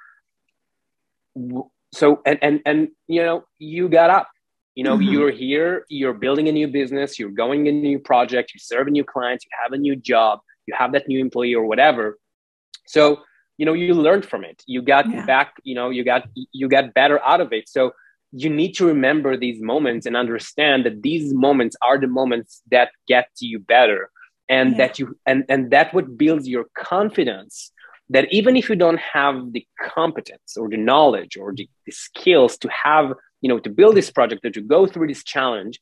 so, 1.92 2.20
and, 2.26 2.38
and, 2.42 2.60
and, 2.66 2.88
you 3.06 3.22
know, 3.22 3.44
you 3.58 3.88
got 3.88 4.10
up, 4.10 4.28
you 4.78 4.84
know, 4.84 4.96
mm-hmm. 4.96 5.12
you're 5.12 5.34
here, 5.44 5.70
you're 5.88 6.18
building 6.24 6.46
a 6.52 6.54
new 6.60 6.68
business, 6.80 7.18
you're 7.18 7.36
going 7.44 7.60
a 7.72 7.72
new 7.72 7.98
project, 8.10 8.46
you 8.54 8.60
serve 8.60 8.86
a 8.86 8.90
new 8.98 9.06
clients, 9.14 9.44
you 9.44 9.50
have 9.62 9.72
a 9.72 9.80
new 9.86 9.96
job, 10.12 10.34
you 10.68 10.74
have 10.82 10.92
that 10.92 11.08
new 11.08 11.20
employee 11.26 11.54
or 11.60 11.64
whatever 11.72 12.18
so 12.88 13.20
you 13.58 13.66
know 13.66 13.72
you 13.72 13.94
learned 13.94 14.24
from 14.24 14.44
it 14.44 14.62
you 14.66 14.80
got 14.82 15.04
yeah. 15.10 15.24
back 15.26 15.54
you 15.62 15.74
know 15.74 15.90
you 15.90 16.02
got 16.04 16.22
you 16.52 16.68
got 16.68 16.94
better 16.94 17.18
out 17.24 17.40
of 17.40 17.52
it 17.52 17.68
so 17.68 17.92
you 18.32 18.50
need 18.50 18.72
to 18.74 18.84
remember 18.84 19.36
these 19.36 19.60
moments 19.62 20.04
and 20.06 20.16
understand 20.16 20.84
that 20.84 21.02
these 21.02 21.32
moments 21.32 21.74
are 21.82 21.98
the 21.98 22.06
moments 22.06 22.62
that 22.70 22.90
get 23.06 23.28
you 23.40 23.58
better 23.58 24.10
and 24.48 24.72
yeah. 24.72 24.78
that 24.78 24.98
you 24.98 25.16
and 25.26 25.44
and 25.48 25.70
that 25.70 25.92
what 25.94 26.16
builds 26.16 26.46
your 26.48 26.66
confidence 26.76 27.72
that 28.10 28.26
even 28.32 28.56
if 28.56 28.70
you 28.70 28.76
don't 28.76 29.00
have 29.00 29.52
the 29.52 29.66
competence 29.82 30.56
or 30.56 30.66
the 30.70 30.78
knowledge 30.78 31.36
or 31.36 31.52
the, 31.54 31.68
the 31.84 31.92
skills 31.92 32.56
to 32.56 32.68
have 32.68 33.12
you 33.40 33.48
know 33.48 33.58
to 33.58 33.70
build 33.70 33.96
this 33.96 34.10
project 34.10 34.44
or 34.44 34.50
to 34.50 34.60
go 34.60 34.86
through 34.86 35.08
this 35.08 35.24
challenge 35.24 35.80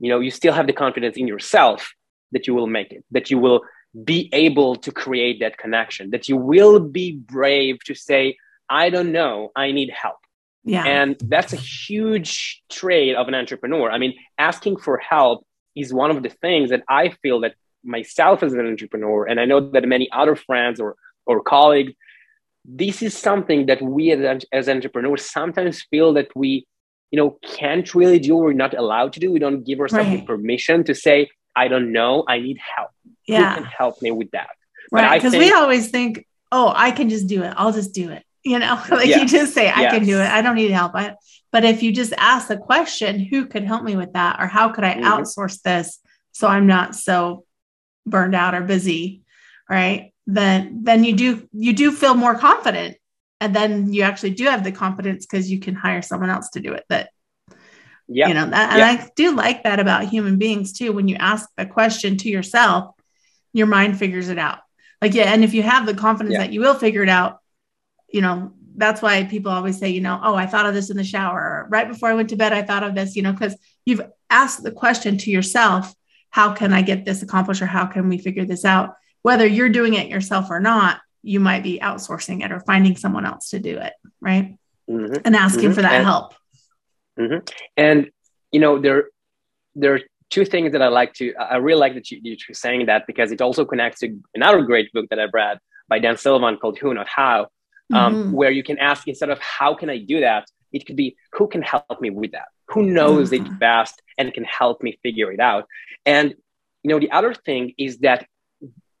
you 0.00 0.10
know 0.10 0.20
you 0.20 0.30
still 0.30 0.52
have 0.52 0.66
the 0.66 0.72
confidence 0.72 1.16
in 1.16 1.26
yourself 1.26 1.92
that 2.32 2.46
you 2.46 2.54
will 2.54 2.66
make 2.66 2.92
it 2.92 3.04
that 3.10 3.30
you 3.30 3.38
will 3.38 3.62
be 4.04 4.28
able 4.32 4.76
to 4.76 4.92
create 4.92 5.40
that 5.40 5.56
connection, 5.56 6.10
that 6.10 6.28
you 6.28 6.36
will 6.36 6.80
be 6.80 7.12
brave 7.12 7.78
to 7.84 7.94
say, 7.94 8.36
I 8.68 8.90
don't 8.90 9.12
know, 9.12 9.52
I 9.56 9.72
need 9.72 9.90
help. 9.90 10.16
Yeah. 10.64 10.84
And 10.84 11.16
that's 11.20 11.52
a 11.52 11.56
huge 11.56 12.62
trait 12.68 13.14
of 13.14 13.28
an 13.28 13.34
entrepreneur. 13.34 13.90
I 13.90 13.98
mean, 13.98 14.14
asking 14.36 14.78
for 14.78 14.98
help 14.98 15.46
is 15.76 15.94
one 15.94 16.10
of 16.10 16.22
the 16.22 16.28
things 16.28 16.70
that 16.70 16.82
I 16.88 17.10
feel 17.22 17.40
that 17.40 17.54
myself 17.84 18.42
as 18.42 18.52
an 18.52 18.66
entrepreneur, 18.66 19.26
and 19.26 19.38
I 19.38 19.44
know 19.44 19.60
that 19.70 19.86
many 19.86 20.10
other 20.10 20.34
friends 20.34 20.80
or, 20.80 20.96
or 21.24 21.40
colleagues, 21.42 21.92
this 22.68 23.02
is 23.02 23.16
something 23.16 23.66
that 23.66 23.80
we 23.80 24.10
as, 24.12 24.44
as 24.52 24.68
entrepreneurs 24.68 25.30
sometimes 25.30 25.82
feel 25.82 26.14
that 26.14 26.28
we, 26.34 26.66
you 27.10 27.16
know, 27.16 27.38
can't 27.42 27.94
really 27.94 28.18
do, 28.18 28.36
we're 28.36 28.52
not 28.52 28.76
allowed 28.76 29.12
to 29.14 29.20
do. 29.20 29.32
We 29.32 29.38
don't 29.38 29.64
give 29.64 29.80
ourselves 29.80 30.08
right. 30.08 30.26
permission 30.26 30.84
to 30.84 30.94
say, 30.94 31.30
I 31.54 31.68
don't 31.68 31.92
know, 31.92 32.24
I 32.28 32.40
need 32.40 32.58
help 32.58 32.90
yeah. 33.26 33.54
who 33.54 33.62
can 33.62 33.64
help 33.64 34.02
me 34.02 34.10
with 34.10 34.30
that? 34.32 34.50
Right. 34.90 35.20
Because 35.20 35.36
we 35.36 35.52
always 35.52 35.90
think, 35.90 36.26
oh, 36.52 36.72
I 36.74 36.90
can 36.90 37.08
just 37.08 37.26
do 37.26 37.42
it. 37.42 37.52
I'll 37.56 37.72
just 37.72 37.92
do 37.92 38.10
it. 38.10 38.22
You 38.46 38.60
know, 38.60 38.80
like 38.92 39.08
yes. 39.08 39.20
you 39.20 39.38
just 39.40 39.54
say, 39.54 39.68
I 39.68 39.80
yes. 39.80 39.92
can 39.92 40.04
do 40.04 40.20
it. 40.20 40.24
I 40.24 40.40
don't 40.40 40.54
need 40.54 40.70
help. 40.70 40.94
I, 40.94 41.16
but 41.50 41.64
if 41.64 41.82
you 41.82 41.90
just 41.90 42.12
ask 42.16 42.46
the 42.46 42.56
question, 42.56 43.18
who 43.18 43.46
could 43.46 43.64
help 43.64 43.82
me 43.82 43.96
with 43.96 44.12
that? 44.12 44.38
Or 44.38 44.46
how 44.46 44.68
could 44.68 44.84
I 44.84 44.94
mm-hmm. 44.94 45.02
outsource 45.02 45.60
this 45.62 45.98
so 46.30 46.46
I'm 46.46 46.68
not 46.68 46.94
so 46.94 47.44
burned 48.06 48.36
out 48.36 48.54
or 48.54 48.60
busy? 48.60 49.22
Right. 49.68 50.12
Then, 50.26 50.80
then 50.82 51.04
you 51.04 51.14
do, 51.14 51.48
you 51.52 51.72
do 51.72 51.92
feel 51.92 52.14
more 52.14 52.36
confident. 52.36 52.96
And 53.40 53.54
then 53.54 53.92
you 53.92 54.02
actually 54.02 54.30
do 54.30 54.44
have 54.44 54.64
the 54.64 54.72
confidence 54.72 55.26
because 55.26 55.50
you 55.50 55.60
can 55.60 55.74
hire 55.74 56.02
someone 56.02 56.30
else 56.30 56.50
to 56.50 56.60
do 56.60 56.72
it 56.72 56.84
that 56.88 57.10
yeah 58.08 58.28
you 58.28 58.34
know 58.34 58.46
that 58.48 58.72
and 58.72 58.82
i 58.82 59.10
do 59.16 59.34
like 59.34 59.64
that 59.64 59.80
about 59.80 60.04
human 60.04 60.38
beings 60.38 60.72
too 60.72 60.92
when 60.92 61.08
you 61.08 61.16
ask 61.16 61.48
a 61.58 61.66
question 61.66 62.16
to 62.16 62.28
yourself 62.28 62.94
your 63.56 63.66
mind 63.66 63.98
figures 63.98 64.28
it 64.28 64.38
out. 64.38 64.58
Like, 65.00 65.14
yeah. 65.14 65.32
And 65.32 65.42
if 65.42 65.54
you 65.54 65.62
have 65.62 65.86
the 65.86 65.94
confidence 65.94 66.34
yeah. 66.34 66.40
that 66.40 66.52
you 66.52 66.60
will 66.60 66.74
figure 66.74 67.02
it 67.02 67.08
out, 67.08 67.38
you 68.12 68.20
know, 68.20 68.52
that's 68.76 69.00
why 69.00 69.24
people 69.24 69.50
always 69.50 69.78
say, 69.78 69.88
you 69.88 70.02
know, 70.02 70.20
oh, 70.22 70.34
I 70.34 70.44
thought 70.44 70.66
of 70.66 70.74
this 70.74 70.90
in 70.90 70.98
the 70.98 71.04
shower. 71.04 71.66
Right 71.70 71.88
before 71.88 72.10
I 72.10 72.14
went 72.14 72.28
to 72.30 72.36
bed, 72.36 72.52
I 72.52 72.62
thought 72.62 72.82
of 72.82 72.94
this, 72.94 73.16
you 73.16 73.22
know, 73.22 73.32
because 73.32 73.56
you've 73.86 74.02
asked 74.28 74.62
the 74.62 74.70
question 74.70 75.16
to 75.18 75.30
yourself, 75.30 75.94
how 76.28 76.52
can 76.52 76.74
I 76.74 76.82
get 76.82 77.06
this 77.06 77.22
accomplished 77.22 77.62
or 77.62 77.66
how 77.66 77.86
can 77.86 78.10
we 78.10 78.18
figure 78.18 78.44
this 78.44 78.66
out? 78.66 78.94
Whether 79.26 79.44
you're 79.44 79.74
doing 79.80 79.94
it 79.94 80.06
yourself 80.06 80.50
or 80.50 80.60
not, 80.60 81.00
you 81.24 81.40
might 81.40 81.64
be 81.64 81.80
outsourcing 81.80 82.44
it 82.44 82.52
or 82.52 82.60
finding 82.60 82.96
someone 82.96 83.26
else 83.26 83.50
to 83.50 83.58
do 83.58 83.76
it. 83.76 83.92
Right. 84.20 84.56
Mm-hmm. 84.88 85.16
And 85.24 85.34
asking 85.34 85.64
mm-hmm. 85.64 85.72
for 85.72 85.82
that 85.82 85.94
and, 85.94 86.04
help. 86.04 86.34
Mm-hmm. 87.18 87.40
And, 87.76 88.10
you 88.52 88.60
know, 88.60 88.78
there, 88.78 89.08
there 89.74 89.94
are 89.96 90.00
two 90.30 90.44
things 90.44 90.70
that 90.74 90.80
I 90.80 90.86
like 91.00 91.12
to, 91.14 91.34
I 91.34 91.56
really 91.56 91.80
like 91.80 91.94
that 91.94 92.08
you, 92.08 92.20
you're 92.22 92.36
saying 92.52 92.86
that 92.86 93.08
because 93.08 93.32
it 93.32 93.40
also 93.40 93.64
connects 93.64 93.98
to 94.02 94.16
another 94.36 94.62
great 94.62 94.92
book 94.92 95.06
that 95.10 95.18
I've 95.18 95.34
read 95.34 95.58
by 95.88 95.98
Dan 95.98 96.16
Sullivan 96.16 96.56
called 96.58 96.78
Who 96.78 96.94
Not 96.94 97.08
How, 97.08 97.48
um, 97.92 98.14
mm-hmm. 98.14 98.30
where 98.30 98.52
you 98.52 98.62
can 98.62 98.78
ask 98.78 99.08
instead 99.08 99.30
of 99.30 99.40
how 99.40 99.74
can 99.74 99.90
I 99.90 99.98
do 99.98 100.20
that, 100.20 100.44
it 100.72 100.86
could 100.86 100.94
be 100.94 101.16
who 101.32 101.48
can 101.48 101.62
help 101.62 102.00
me 102.00 102.10
with 102.10 102.30
that? 102.30 102.46
Who 102.68 102.82
knows 102.84 103.32
mm-hmm. 103.32 103.54
it 103.54 103.58
best 103.58 104.00
and 104.18 104.32
can 104.32 104.44
help 104.44 104.84
me 104.84 105.00
figure 105.02 105.32
it 105.32 105.40
out? 105.40 105.64
And 106.04 106.36
you 106.84 106.90
know, 106.90 107.00
the 107.00 107.10
other 107.10 107.34
thing 107.34 107.74
is 107.76 107.98
that 108.06 108.28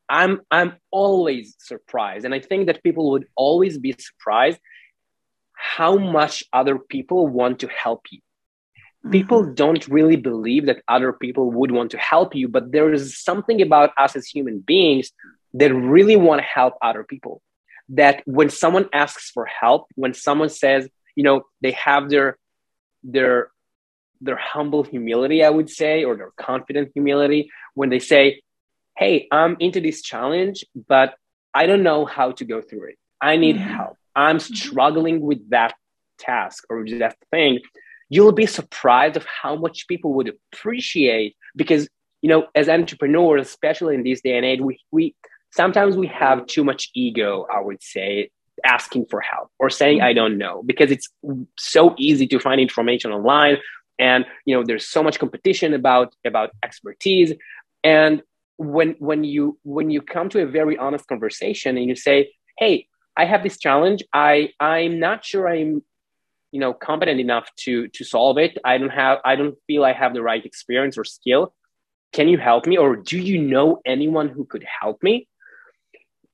I'm 0.08 0.40
I'm 0.50 0.74
always 0.90 1.56
surprised, 1.58 2.24
and 2.24 2.34
I 2.34 2.40
think 2.40 2.66
that 2.66 2.82
people 2.82 3.10
would 3.12 3.26
always 3.36 3.78
be 3.78 3.92
surprised 3.98 4.58
how 5.54 5.96
much 5.96 6.44
other 6.52 6.78
people 6.78 7.26
want 7.26 7.60
to 7.60 7.68
help 7.68 8.02
you. 8.10 8.20
People 9.10 9.42
mm-hmm. 9.42 9.54
don't 9.54 9.86
really 9.88 10.16
believe 10.16 10.66
that 10.66 10.82
other 10.88 11.12
people 11.12 11.50
would 11.50 11.70
want 11.70 11.92
to 11.92 11.98
help 11.98 12.34
you 12.34 12.48
but 12.48 12.72
there 12.72 12.92
is 12.92 13.18
something 13.22 13.62
about 13.62 13.90
us 13.96 14.16
as 14.16 14.26
human 14.26 14.58
beings 14.58 15.12
that 15.54 15.72
really 15.72 16.16
want 16.16 16.40
to 16.40 16.44
help 16.44 16.74
other 16.82 17.04
people. 17.04 17.40
That 17.90 18.22
when 18.26 18.50
someone 18.50 18.88
asks 18.92 19.30
for 19.30 19.46
help 19.46 19.86
when 19.94 20.12
someone 20.12 20.48
says 20.48 20.88
you 21.14 21.22
know 21.22 21.42
they 21.60 21.72
have 21.72 22.10
their 22.10 22.38
their 23.02 23.50
their 24.20 24.36
humble 24.36 24.82
humility 24.82 25.44
i 25.44 25.50
would 25.50 25.70
say 25.70 26.04
or 26.04 26.16
their 26.16 26.32
confident 26.36 26.90
humility 26.94 27.50
when 27.74 27.90
they 27.90 27.98
say 27.98 28.42
hey 28.96 29.28
i'm 29.30 29.56
into 29.60 29.80
this 29.80 30.02
challenge 30.02 30.64
but 30.88 31.14
i 31.54 31.66
don't 31.66 31.82
know 31.82 32.04
how 32.04 32.32
to 32.32 32.44
go 32.44 32.60
through 32.60 32.88
it. 32.90 32.98
I 33.20 33.36
need 33.36 33.56
mm-hmm. 33.56 33.74
help. 33.74 33.96
I'm 34.14 34.36
mm-hmm. 34.36 34.54
struggling 34.54 35.20
with 35.20 35.48
that 35.50 35.74
task 36.18 36.64
or 36.68 36.84
that 36.98 37.16
thing. 37.30 37.60
You'll 38.08 38.32
be 38.32 38.46
surprised 38.46 39.16
of 39.16 39.24
how 39.24 39.56
much 39.56 39.88
people 39.88 40.12
would 40.14 40.28
appreciate 40.28 41.34
because 41.56 41.88
you 42.22 42.28
know 42.28 42.46
as 42.54 42.68
entrepreneurs 42.68 43.46
especially 43.46 43.94
in 43.94 44.02
this 44.02 44.20
day 44.20 44.36
and 44.36 44.46
age 44.46 44.60
we, 44.60 44.78
we 44.90 45.14
sometimes 45.52 45.96
we 45.96 46.06
have 46.06 46.46
too 46.46 46.64
much 46.64 46.90
ego 46.94 47.46
i 47.54 47.60
would 47.60 47.82
say 47.82 48.30
asking 48.64 49.04
for 49.10 49.20
help 49.20 49.50
or 49.58 49.68
saying 49.68 50.00
i 50.00 50.12
don't 50.12 50.38
know 50.38 50.62
because 50.64 50.90
it's 50.90 51.08
so 51.58 51.94
easy 51.98 52.26
to 52.26 52.38
find 52.38 52.58
information 52.60 53.12
online 53.12 53.58
and 53.98 54.24
you 54.44 54.56
know 54.56 54.64
there's 54.64 54.86
so 54.86 55.02
much 55.02 55.18
competition 55.18 55.74
about 55.74 56.14
about 56.24 56.50
expertise. 56.62 57.32
And 57.82 58.22
when 58.58 58.96
when 58.98 59.24
you 59.24 59.58
when 59.62 59.90
you 59.90 60.00
come 60.00 60.28
to 60.30 60.42
a 60.42 60.46
very 60.46 60.76
honest 60.78 61.06
conversation 61.06 61.76
and 61.76 61.86
you 61.86 61.94
say 61.94 62.32
hey 62.58 62.86
i 63.16 63.24
have 63.24 63.42
this 63.42 63.58
challenge. 63.58 64.02
I 64.12 64.50
i'm 64.60 64.98
not 64.98 65.24
sure 65.24 65.48
i'm 65.48 65.82
you 66.52 66.60
know 66.60 66.72
competent 66.72 67.20
enough 67.20 67.48
to 67.64 67.88
to 67.88 68.04
solve 68.04 68.38
it. 68.38 68.58
I 68.64 68.78
don't 68.78 68.90
have 68.90 69.18
i 69.24 69.36
don't 69.36 69.56
feel 69.66 69.84
i 69.84 69.92
have 69.92 70.14
the 70.14 70.22
right 70.22 70.44
experience 70.44 70.96
or 70.96 71.04
skill. 71.04 71.54
Can 72.12 72.28
you 72.28 72.38
help 72.38 72.66
me? 72.66 72.78
Or 72.78 72.96
do 72.96 73.18
you 73.18 73.38
know 73.42 73.80
anyone 73.84 74.28
who 74.28 74.44
could 74.44 74.64
help 74.80 75.02
me? 75.02 75.28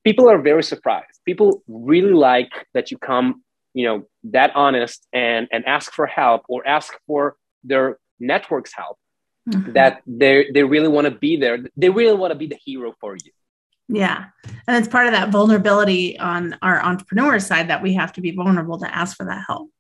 People 0.04 0.30
are 0.30 0.40
very 0.40 0.62
surprised. 0.62 1.20
People 1.24 1.62
really 1.66 2.12
like 2.12 2.52
that 2.74 2.90
you 2.90 2.98
come 2.98 3.42
you 3.74 3.86
know 3.86 4.04
that 4.24 4.54
honest 4.54 5.06
and 5.12 5.48
and 5.50 5.64
ask 5.66 5.92
for 5.92 6.06
help 6.06 6.42
or 6.48 6.66
ask 6.66 6.92
for 7.06 7.36
their 7.64 7.98
network's 8.20 8.72
help 8.74 8.98
mm-hmm. 9.48 9.72
that 9.72 10.02
they 10.06 10.50
they 10.52 10.62
really 10.62 10.88
want 10.88 11.06
to 11.06 11.10
be 11.10 11.36
there 11.36 11.58
they 11.76 11.90
really 11.90 12.16
want 12.16 12.32
to 12.32 12.38
be 12.38 12.46
the 12.46 12.58
hero 12.64 12.94
for 13.00 13.14
you 13.14 13.32
yeah. 13.92 14.26
And 14.66 14.76
it's 14.76 14.88
part 14.88 15.06
of 15.06 15.12
that 15.12 15.28
vulnerability 15.28 16.18
on 16.18 16.56
our 16.62 16.82
entrepreneur 16.82 17.38
side 17.38 17.68
that 17.68 17.82
we 17.82 17.94
have 17.94 18.12
to 18.14 18.20
be 18.20 18.30
vulnerable 18.30 18.78
to 18.78 18.94
ask 18.94 19.16
for 19.16 19.26
that 19.26 19.44
help. 19.46 19.70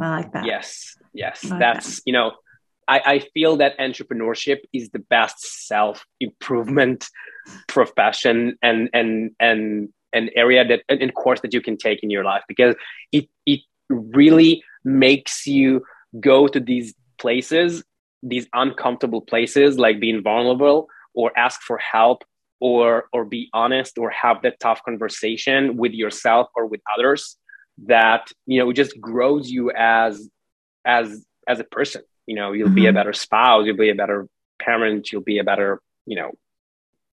I 0.00 0.10
like 0.10 0.32
that. 0.32 0.44
Yes, 0.44 0.96
yes, 1.12 1.44
like 1.44 1.58
that's 1.58 1.96
that. 1.96 2.02
you 2.06 2.12
know, 2.12 2.32
I, 2.86 3.00
I 3.04 3.18
feel 3.34 3.56
that 3.56 3.76
entrepreneurship 3.78 4.58
is 4.72 4.90
the 4.90 5.00
best 5.00 5.66
self 5.66 6.06
improvement 6.20 7.08
profession 7.68 8.56
and 8.62 8.88
and 8.94 9.32
and 9.40 9.88
an 10.12 10.30
area 10.34 10.64
that 10.66 10.82
in 10.88 11.10
course 11.10 11.40
that 11.40 11.52
you 11.52 11.60
can 11.60 11.76
take 11.76 12.02
in 12.02 12.10
your 12.10 12.24
life 12.24 12.44
because 12.46 12.76
it 13.12 13.28
it 13.44 13.60
really 13.90 14.62
makes 14.84 15.46
you 15.46 15.82
go 16.20 16.46
to 16.46 16.60
these 16.60 16.94
places 17.18 17.82
these 18.22 18.46
uncomfortable 18.52 19.20
places 19.20 19.78
like 19.78 20.00
being 20.00 20.22
vulnerable 20.22 20.88
or 21.14 21.36
ask 21.36 21.60
for 21.62 21.78
help 21.78 22.24
or 22.60 23.08
or 23.12 23.24
be 23.24 23.48
honest 23.52 23.98
or 23.98 24.10
have 24.10 24.42
that 24.42 24.58
tough 24.60 24.82
conversation 24.84 25.76
with 25.76 25.92
yourself 25.92 26.48
or 26.56 26.66
with 26.66 26.80
others 26.96 27.36
that 27.86 28.30
you 28.46 28.58
know 28.58 28.72
just 28.72 29.00
grows 29.00 29.50
you 29.50 29.70
as 29.76 30.28
as 30.84 31.24
as 31.46 31.60
a 31.60 31.64
person 31.64 32.02
you 32.26 32.34
know 32.34 32.52
you'll 32.52 32.66
mm-hmm. 32.66 32.74
be 32.74 32.86
a 32.86 32.88
mm-hmm. 32.88 32.96
better 32.96 33.12
spouse 33.12 33.64
you'll 33.64 33.76
be 33.76 33.90
a 33.90 33.94
better 33.94 34.26
parent 34.60 35.12
you'll 35.12 35.22
be 35.22 35.38
a 35.38 35.44
better 35.44 35.80
you 36.06 36.16
know 36.16 36.32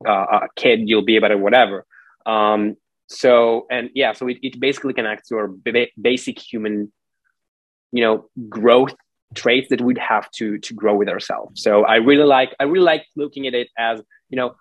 uh, 0.07 0.39
a 0.41 0.47
kid 0.55 0.89
you'll 0.89 1.05
be 1.05 1.17
a 1.17 1.21
better 1.21 1.37
whatever 1.37 1.85
um 2.25 2.75
so 3.07 3.67
and 3.69 3.91
yeah 3.93 4.13
so 4.13 4.27
it, 4.27 4.37
it 4.41 4.59
basically 4.59 4.93
connects 4.93 5.29
to 5.29 5.35
our 5.35 5.47
b- 5.47 5.91
basic 5.99 6.39
human 6.39 6.91
you 7.91 8.01
know 8.03 8.29
growth 8.49 8.95
traits 9.35 9.69
that 9.69 9.81
we'd 9.81 9.97
have 9.97 10.29
to 10.31 10.57
to 10.59 10.73
grow 10.73 10.95
with 10.95 11.09
ourselves 11.09 11.61
so 11.61 11.83
i 11.85 11.95
really 11.95 12.23
like 12.23 12.55
i 12.59 12.63
really 12.63 12.85
like 12.85 13.05
looking 13.15 13.47
at 13.47 13.53
it 13.53 13.67
as 13.77 14.01
you 14.29 14.35
know 14.35 14.55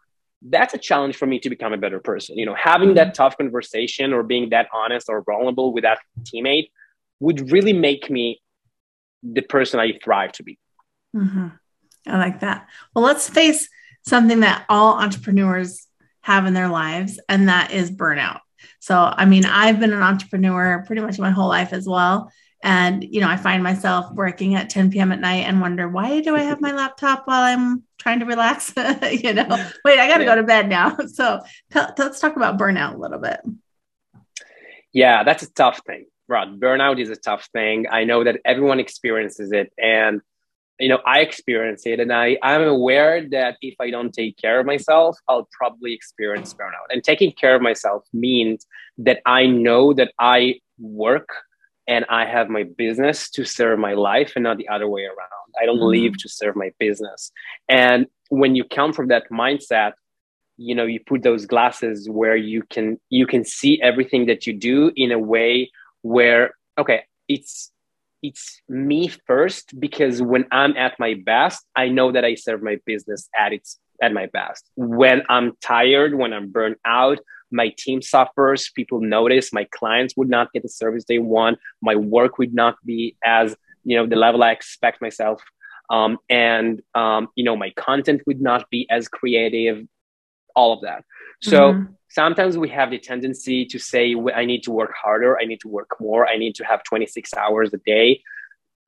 that's 0.46 0.74
a 0.74 0.78
challenge 0.78 1.16
for 1.16 1.26
me 1.26 1.38
to 1.38 1.48
become 1.48 1.72
a 1.72 1.78
better 1.78 2.00
person 2.00 2.36
you 2.36 2.44
know 2.44 2.54
having 2.54 2.94
that 2.94 3.14
tough 3.14 3.36
conversation 3.38 4.12
or 4.12 4.22
being 4.22 4.50
that 4.50 4.68
honest 4.74 5.08
or 5.08 5.22
vulnerable 5.22 5.72
with 5.72 5.84
that 5.84 5.98
teammate 6.22 6.68
would 7.20 7.50
really 7.50 7.72
make 7.72 8.10
me 8.10 8.40
the 9.22 9.42
person 9.42 9.80
i 9.80 9.92
thrive 10.04 10.32
to 10.32 10.42
be 10.42 10.58
mm-hmm. 11.16 11.48
i 12.06 12.18
like 12.18 12.40
that 12.40 12.68
well 12.94 13.04
let's 13.04 13.28
face 13.28 13.68
something 14.06 14.40
that 14.40 14.66
all 14.68 14.98
entrepreneurs 15.00 15.86
have 16.24 16.46
in 16.46 16.54
their 16.54 16.68
lives, 16.68 17.20
and 17.28 17.50
that 17.50 17.70
is 17.70 17.90
burnout. 17.90 18.40
So, 18.80 18.96
I 18.96 19.26
mean, 19.26 19.44
I've 19.44 19.78
been 19.78 19.92
an 19.92 20.02
entrepreneur 20.02 20.82
pretty 20.86 21.02
much 21.02 21.18
my 21.18 21.30
whole 21.30 21.48
life 21.48 21.74
as 21.74 21.86
well. 21.86 22.32
And, 22.64 23.04
you 23.04 23.20
know, 23.20 23.28
I 23.28 23.36
find 23.36 23.62
myself 23.62 24.10
working 24.12 24.54
at 24.54 24.70
10 24.70 24.90
p.m. 24.90 25.12
at 25.12 25.20
night 25.20 25.44
and 25.44 25.60
wonder, 25.60 25.86
why 25.86 26.22
do 26.22 26.34
I 26.34 26.40
have 26.40 26.62
my 26.62 26.72
laptop 26.74 27.26
while 27.26 27.42
I'm 27.42 27.84
trying 27.98 28.20
to 28.20 28.24
relax? 28.24 28.72
you 29.12 29.34
know, 29.34 29.46
wait, 29.84 29.98
I 29.98 30.08
got 30.08 30.16
to 30.16 30.24
yeah. 30.24 30.30
go 30.30 30.36
to 30.36 30.42
bed 30.42 30.68
now. 30.68 30.96
So 31.14 31.40
t- 31.70 31.80
let's 31.98 32.18
talk 32.18 32.34
about 32.36 32.58
burnout 32.58 32.94
a 32.94 32.98
little 32.98 33.18
bit. 33.18 33.40
Yeah, 34.92 35.22
that's 35.22 35.42
a 35.42 35.52
tough 35.52 35.80
thing, 35.86 36.06
Rod. 36.26 36.58
Burnout 36.58 36.98
is 36.98 37.10
a 37.10 37.16
tough 37.16 37.48
thing. 37.52 37.86
I 37.88 38.04
know 38.04 38.24
that 38.24 38.40
everyone 38.44 38.80
experiences 38.80 39.52
it. 39.52 39.70
And 39.78 40.22
you 40.80 40.88
know 40.88 40.98
i 41.06 41.20
experience 41.20 41.86
it 41.86 42.00
and 42.00 42.12
i 42.12 42.36
i'm 42.42 42.62
aware 42.62 43.28
that 43.28 43.56
if 43.62 43.76
i 43.80 43.90
don't 43.90 44.12
take 44.12 44.36
care 44.36 44.58
of 44.58 44.66
myself 44.66 45.16
i'll 45.28 45.48
probably 45.52 45.94
experience 45.94 46.52
burnout 46.52 46.88
and 46.90 47.04
taking 47.04 47.30
care 47.30 47.54
of 47.54 47.62
myself 47.62 48.02
means 48.12 48.66
that 48.98 49.20
i 49.24 49.46
know 49.46 49.92
that 49.92 50.12
i 50.18 50.56
work 50.80 51.28
and 51.86 52.04
i 52.08 52.24
have 52.24 52.48
my 52.48 52.62
business 52.62 53.30
to 53.30 53.44
serve 53.44 53.78
my 53.78 53.94
life 53.94 54.32
and 54.36 54.42
not 54.42 54.56
the 54.56 54.68
other 54.68 54.88
way 54.88 55.04
around 55.04 55.48
i 55.60 55.66
don't 55.66 55.78
mm-hmm. 55.78 56.04
live 56.04 56.16
to 56.16 56.28
serve 56.28 56.56
my 56.56 56.70
business 56.78 57.30
and 57.68 58.06
when 58.28 58.54
you 58.54 58.64
come 58.64 58.92
from 58.92 59.08
that 59.08 59.24
mindset 59.30 59.92
you 60.56 60.74
know 60.74 60.84
you 60.84 61.00
put 61.06 61.22
those 61.22 61.46
glasses 61.46 62.08
where 62.08 62.36
you 62.36 62.62
can 62.70 62.98
you 63.10 63.26
can 63.26 63.44
see 63.44 63.80
everything 63.82 64.26
that 64.26 64.46
you 64.46 64.52
do 64.52 64.92
in 64.96 65.12
a 65.12 65.18
way 65.18 65.70
where 66.02 66.54
okay 66.78 67.02
it's 67.28 67.70
it's 68.24 68.62
me 68.70 69.08
first 69.26 69.78
because 69.78 70.22
when 70.22 70.46
I'm 70.50 70.76
at 70.78 70.98
my 70.98 71.14
best, 71.26 71.62
I 71.76 71.88
know 71.88 72.10
that 72.10 72.24
I 72.24 72.36
serve 72.36 72.62
my 72.62 72.78
business 72.86 73.28
at 73.38 73.52
its 73.52 73.78
at 74.02 74.12
my 74.14 74.26
best. 74.26 74.64
When 74.76 75.22
I'm 75.28 75.52
tired, 75.60 76.14
when 76.14 76.32
I'm 76.32 76.50
burnt 76.50 76.78
out, 76.86 77.18
my 77.54 77.72
team 77.78 78.02
suffers, 78.02 78.70
people 78.74 79.00
notice, 79.00 79.52
my 79.52 79.66
clients 79.70 80.14
would 80.16 80.28
not 80.28 80.52
get 80.52 80.62
the 80.62 80.68
service 80.68 81.04
they 81.08 81.20
want, 81.20 81.58
my 81.80 81.94
work 81.94 82.36
would 82.38 82.52
not 82.52 82.76
be 82.84 83.16
as, 83.24 83.56
you 83.84 83.96
know, 83.96 84.06
the 84.06 84.16
level 84.16 84.42
I 84.42 84.50
expect 84.50 85.00
myself. 85.00 85.40
Um, 85.88 86.18
and 86.28 86.82
um, 86.94 87.28
you 87.36 87.44
know, 87.44 87.56
my 87.56 87.70
content 87.70 88.22
would 88.26 88.40
not 88.40 88.68
be 88.70 88.86
as 88.90 89.06
creative, 89.06 89.86
all 90.56 90.72
of 90.72 90.80
that. 90.82 91.04
So 91.42 91.72
mm-hmm. 91.72 91.92
sometimes 92.08 92.58
we 92.58 92.70
have 92.70 92.90
the 92.90 92.98
tendency 92.98 93.66
to 93.66 93.78
say, 93.78 94.14
I 94.34 94.44
need 94.44 94.62
to 94.64 94.72
work 94.72 94.92
harder, 95.00 95.38
I 95.38 95.44
need 95.44 95.60
to 95.60 95.68
work 95.68 95.90
more, 96.00 96.26
I 96.26 96.36
need 96.36 96.54
to 96.56 96.64
have 96.64 96.82
26 96.84 97.34
hours 97.34 97.72
a 97.72 97.78
day. 97.78 98.22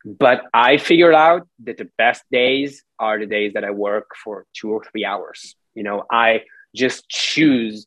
But 0.04 0.42
I 0.54 0.78
figured 0.78 1.14
out 1.14 1.48
that 1.64 1.76
the 1.76 1.88
best 1.98 2.22
days 2.30 2.82
are 2.98 3.18
the 3.18 3.26
days 3.26 3.52
that 3.54 3.64
I 3.64 3.70
work 3.70 4.06
for 4.22 4.46
two 4.54 4.70
or 4.70 4.82
three 4.84 5.04
hours. 5.04 5.56
You 5.74 5.82
know, 5.82 6.04
I 6.10 6.42
just 6.74 7.08
choose 7.08 7.86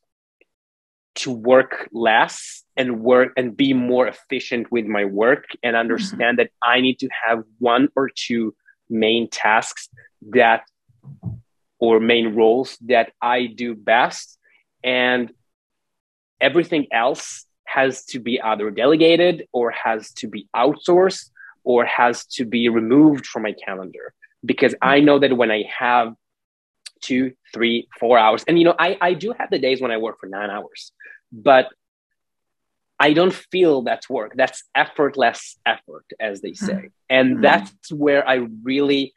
to 1.20 1.32
work 1.32 1.90
less 1.92 2.64
and 2.78 3.02
work 3.02 3.34
and 3.36 3.56
be 3.56 3.74
more 3.74 4.08
efficient 4.08 4.72
with 4.72 4.86
my 4.86 5.06
work 5.06 5.46
and 5.64 5.74
mm-hmm. 5.74 5.80
understand 5.80 6.38
mm-hmm. 6.38 6.48
that 6.48 6.52
I 6.64 6.82
need 6.82 7.00
to 7.00 7.10
have 7.28 7.44
one 7.60 7.90
or 7.96 8.10
two 8.10 8.56
main 8.90 9.30
tasks 9.30 9.90
that 10.32 10.64
or 11.80 12.00
main 12.00 12.36
roles 12.36 12.78
that 12.88 13.14
I 13.22 13.46
do 13.46 13.76
best 13.76 14.38
and 14.84 15.32
everything 16.42 16.88
else 16.92 17.46
has 17.66 18.04
to 18.06 18.20
be 18.20 18.42
either 18.42 18.72
delegated 18.72 19.48
or 19.52 19.72
has 19.72 20.12
to 20.14 20.28
be 20.28 20.48
outsourced 20.56 21.30
or 21.64 21.86
has 21.86 22.26
to 22.26 22.46
be 22.46 22.68
removed 22.70 23.26
from 23.26 23.44
my 23.44 23.54
calendar 23.54 24.14
because 24.44 24.74
I 24.82 25.02
know 25.02 25.20
that 25.20 25.36
when 25.36 25.52
I 25.52 25.64
have 25.78 26.14
two, 27.10 27.34
three, 27.54 27.88
four 28.00 28.16
hours, 28.18 28.44
and 28.48 28.58
you 28.60 28.66
know, 28.66 28.76
I, 28.88 28.98
I 29.02 29.14
do 29.14 29.34
have 29.38 29.50
the 29.50 29.60
days 29.60 29.82
when 29.82 29.92
I 29.92 29.98
work 29.98 30.18
for 30.20 30.28
nine 30.28 30.50
hours, 30.50 30.92
but 31.32 31.68
I 33.00 33.14
don't 33.14 33.34
feel 33.34 33.82
that's 33.82 34.10
work. 34.10 34.34
That's 34.36 34.64
effortless 34.76 35.58
effort, 35.66 36.06
as 36.20 36.42
they 36.42 36.54
say. 36.54 36.74
Mm-hmm. 36.74 37.18
And 37.18 37.28
mm-hmm. 37.32 37.42
that's 37.42 37.92
where 37.92 38.28
I 38.28 38.48
really 38.64 39.14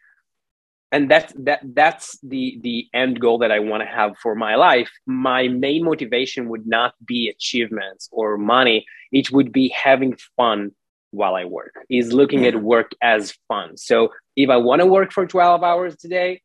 and 0.92 1.10
that's 1.10 1.32
that 1.38 1.60
that's 1.74 2.18
the 2.22 2.58
the 2.62 2.86
end 2.92 3.18
goal 3.18 3.38
that 3.38 3.50
i 3.50 3.58
want 3.58 3.82
to 3.82 3.86
have 3.86 4.12
for 4.18 4.34
my 4.34 4.54
life 4.54 4.90
my 5.06 5.48
main 5.48 5.82
motivation 5.82 6.48
would 6.50 6.66
not 6.66 6.94
be 7.04 7.28
achievements 7.28 8.08
or 8.12 8.36
money 8.36 8.84
it 9.10 9.32
would 9.32 9.50
be 9.50 9.68
having 9.70 10.16
fun 10.36 10.70
while 11.10 11.34
i 11.34 11.44
work 11.44 11.74
is 11.88 12.12
looking 12.12 12.42
yeah. 12.42 12.50
at 12.50 12.62
work 12.62 12.92
as 13.02 13.34
fun 13.48 13.76
so 13.76 14.10
if 14.36 14.50
i 14.50 14.56
want 14.56 14.80
to 14.80 14.86
work 14.86 15.10
for 15.12 15.26
12 15.26 15.62
hours 15.62 15.96
today 15.96 16.40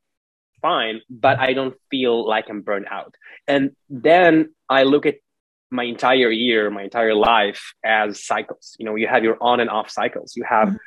fine 0.61 1.01
but 1.09 1.39
i 1.39 1.53
don't 1.53 1.75
feel 1.89 2.27
like 2.27 2.45
i'm 2.49 2.61
burned 2.61 2.87
out 2.89 3.13
and 3.47 3.71
then 3.89 4.53
i 4.69 4.83
look 4.83 5.05
at 5.05 5.15
my 5.69 5.83
entire 5.83 6.31
year 6.31 6.69
my 6.69 6.83
entire 6.83 7.13
life 7.13 7.73
as 7.83 8.25
cycles 8.25 8.75
you 8.79 8.85
know 8.85 8.95
you 8.95 9.07
have 9.07 9.23
your 9.23 9.37
on 9.41 9.59
and 9.59 9.69
off 9.69 9.89
cycles 9.89 10.35
you 10.35 10.43
have 10.43 10.69
mm-hmm. 10.69 10.77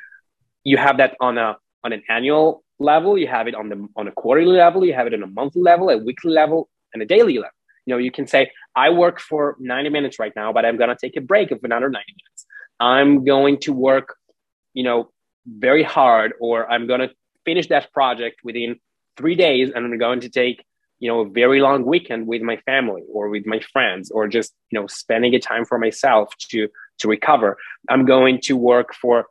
you 0.63 0.77
have 0.77 0.97
that 0.97 1.15
on 1.19 1.37
a 1.37 1.55
on 1.83 1.93
an 1.93 2.03
annual 2.09 2.63
level, 2.81 3.17
you 3.17 3.27
have 3.27 3.47
it 3.47 3.55
on 3.55 3.69
the 3.69 3.87
on 3.95 4.07
a 4.07 4.11
quarterly 4.11 4.57
level, 4.57 4.85
you 4.85 4.93
have 4.93 5.07
it 5.07 5.13
on 5.13 5.23
a 5.23 5.27
monthly 5.27 5.61
level, 5.61 5.89
a 5.89 5.97
weekly 5.97 6.31
level, 6.31 6.69
and 6.93 7.01
a 7.01 7.05
daily 7.05 7.37
level. 7.37 7.51
You 7.85 7.93
know, 7.93 7.97
you 7.97 8.11
can 8.11 8.27
say, 8.27 8.51
I 8.75 8.89
work 8.89 9.19
for 9.19 9.55
90 9.59 9.89
minutes 9.89 10.19
right 10.19 10.33
now, 10.35 10.51
but 10.53 10.65
I'm 10.65 10.77
gonna 10.77 10.97
take 10.99 11.15
a 11.17 11.21
break 11.21 11.51
of 11.51 11.59
another 11.63 11.89
90 11.89 12.05
minutes. 12.07 12.45
I'm 12.79 13.23
going 13.23 13.59
to 13.61 13.73
work, 13.73 14.15
you 14.73 14.83
know, 14.83 15.11
very 15.45 15.83
hard, 15.83 16.33
or 16.39 16.69
I'm 16.69 16.87
gonna 16.87 17.09
finish 17.45 17.67
that 17.67 17.91
project 17.93 18.41
within 18.43 18.79
three 19.21 19.35
days, 19.35 19.71
and 19.73 19.85
I'm 19.85 19.97
going 19.97 20.21
to 20.21 20.29
take, 20.29 20.65
you 20.99 21.09
know, 21.09 21.21
a 21.21 21.29
very 21.29 21.59
long 21.61 21.85
weekend 21.85 22.27
with 22.27 22.41
my 22.41 22.57
family 22.57 23.03
or 23.13 23.29
with 23.29 23.45
my 23.45 23.59
friends, 23.73 24.11
or 24.11 24.27
just, 24.27 24.51
you 24.71 24.79
know, 24.79 24.87
spending 24.87 25.33
a 25.35 25.39
time 25.39 25.65
for 25.65 25.77
myself 25.77 26.35
to 26.49 26.67
to 26.99 27.07
recover. 27.07 27.57
I'm 27.89 28.05
going 28.05 28.41
to 28.41 28.53
work 28.55 28.93
for 28.93 29.25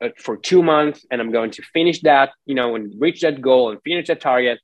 uh, 0.00 0.08
for 0.18 0.36
two 0.36 0.62
months 0.62 1.06
and 1.10 1.20
I'm 1.20 1.32
going 1.32 1.52
to 1.52 1.62
finish 1.62 2.02
that, 2.02 2.30
you 2.44 2.54
know, 2.54 2.74
and 2.76 2.92
reach 3.00 3.20
that 3.20 3.40
goal 3.40 3.70
and 3.70 3.80
finish 3.82 4.08
that 4.08 4.20
target. 4.20 4.58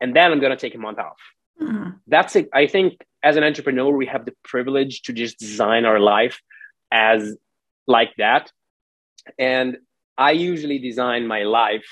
And 0.00 0.14
then 0.14 0.30
I'm 0.30 0.40
going 0.40 0.56
to 0.56 0.56
take 0.56 0.74
a 0.74 0.78
month 0.78 0.98
off. 0.98 1.20
Mm-hmm. 1.60 1.90
That's 2.06 2.36
it. 2.36 2.48
I 2.54 2.66
think 2.66 3.04
as 3.22 3.36
an 3.36 3.44
entrepreneur, 3.44 3.90
we 3.90 4.06
have 4.06 4.24
the 4.24 4.34
privilege 4.44 5.02
to 5.02 5.12
just 5.12 5.38
design 5.38 5.84
our 5.84 5.98
life 5.98 6.40
as 6.92 7.36
like 7.86 8.12
that. 8.18 8.52
And 9.38 9.78
I 10.16 10.32
usually 10.32 10.78
design 10.78 11.26
my 11.26 11.42
life. 11.42 11.88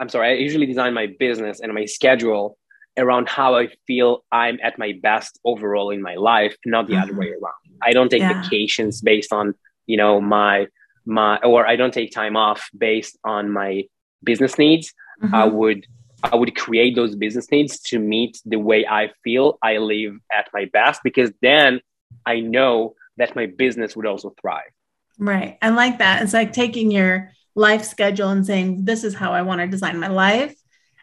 I'm 0.00 0.08
sorry, 0.08 0.30
I 0.30 0.32
usually 0.34 0.66
design 0.66 0.94
my 0.94 1.08
business 1.18 1.60
and 1.60 1.72
my 1.74 1.84
schedule 1.84 2.56
around 2.96 3.28
how 3.28 3.54
I 3.54 3.68
feel 3.86 4.24
I'm 4.32 4.58
at 4.62 4.78
my 4.78 4.94
best 5.02 5.38
overall 5.44 5.90
in 5.90 6.00
my 6.00 6.14
life, 6.14 6.56
not 6.64 6.86
the 6.86 6.94
mm-hmm. 6.94 7.02
other 7.02 7.14
way 7.14 7.28
around. 7.28 7.78
I 7.82 7.92
don't 7.92 8.10
take 8.10 8.20
yeah. 8.22 8.42
vacations 8.42 9.02
based 9.02 9.32
on, 9.32 9.54
you 9.86 9.96
know, 9.96 10.20
my 10.20 10.66
my 11.04 11.36
or 11.38 11.66
I 11.66 11.76
don't 11.76 11.94
take 11.94 12.12
time 12.12 12.36
off 12.36 12.68
based 12.76 13.18
on 13.24 13.50
my 13.50 13.84
business 14.24 14.58
needs. 14.58 14.92
Mm-hmm. 15.22 15.34
I 15.34 15.44
would 15.44 15.86
I 16.22 16.34
would 16.34 16.56
create 16.56 16.96
those 16.96 17.14
business 17.14 17.50
needs 17.50 17.78
to 17.80 17.98
meet 17.98 18.40
the 18.44 18.58
way 18.58 18.86
I 18.86 19.10
feel 19.22 19.58
I 19.62 19.78
live 19.78 20.16
at 20.32 20.48
my 20.52 20.64
best 20.72 21.02
because 21.04 21.30
then 21.42 21.80
I 22.26 22.40
know 22.40 22.94
that 23.18 23.36
my 23.36 23.46
business 23.46 23.96
would 23.96 24.06
also 24.06 24.34
thrive. 24.40 24.72
Right. 25.18 25.58
I 25.60 25.68
like 25.68 25.98
that. 25.98 26.22
It's 26.22 26.32
like 26.32 26.52
taking 26.52 26.90
your 26.90 27.32
life 27.66 27.84
schedule 27.84 28.30
and 28.30 28.44
saying, 28.46 28.84
this 28.84 29.04
is 29.04 29.14
how 29.14 29.32
I 29.32 29.42
want 29.42 29.60
to 29.60 29.66
design 29.66 29.98
my 29.98 30.08
life. 30.08 30.54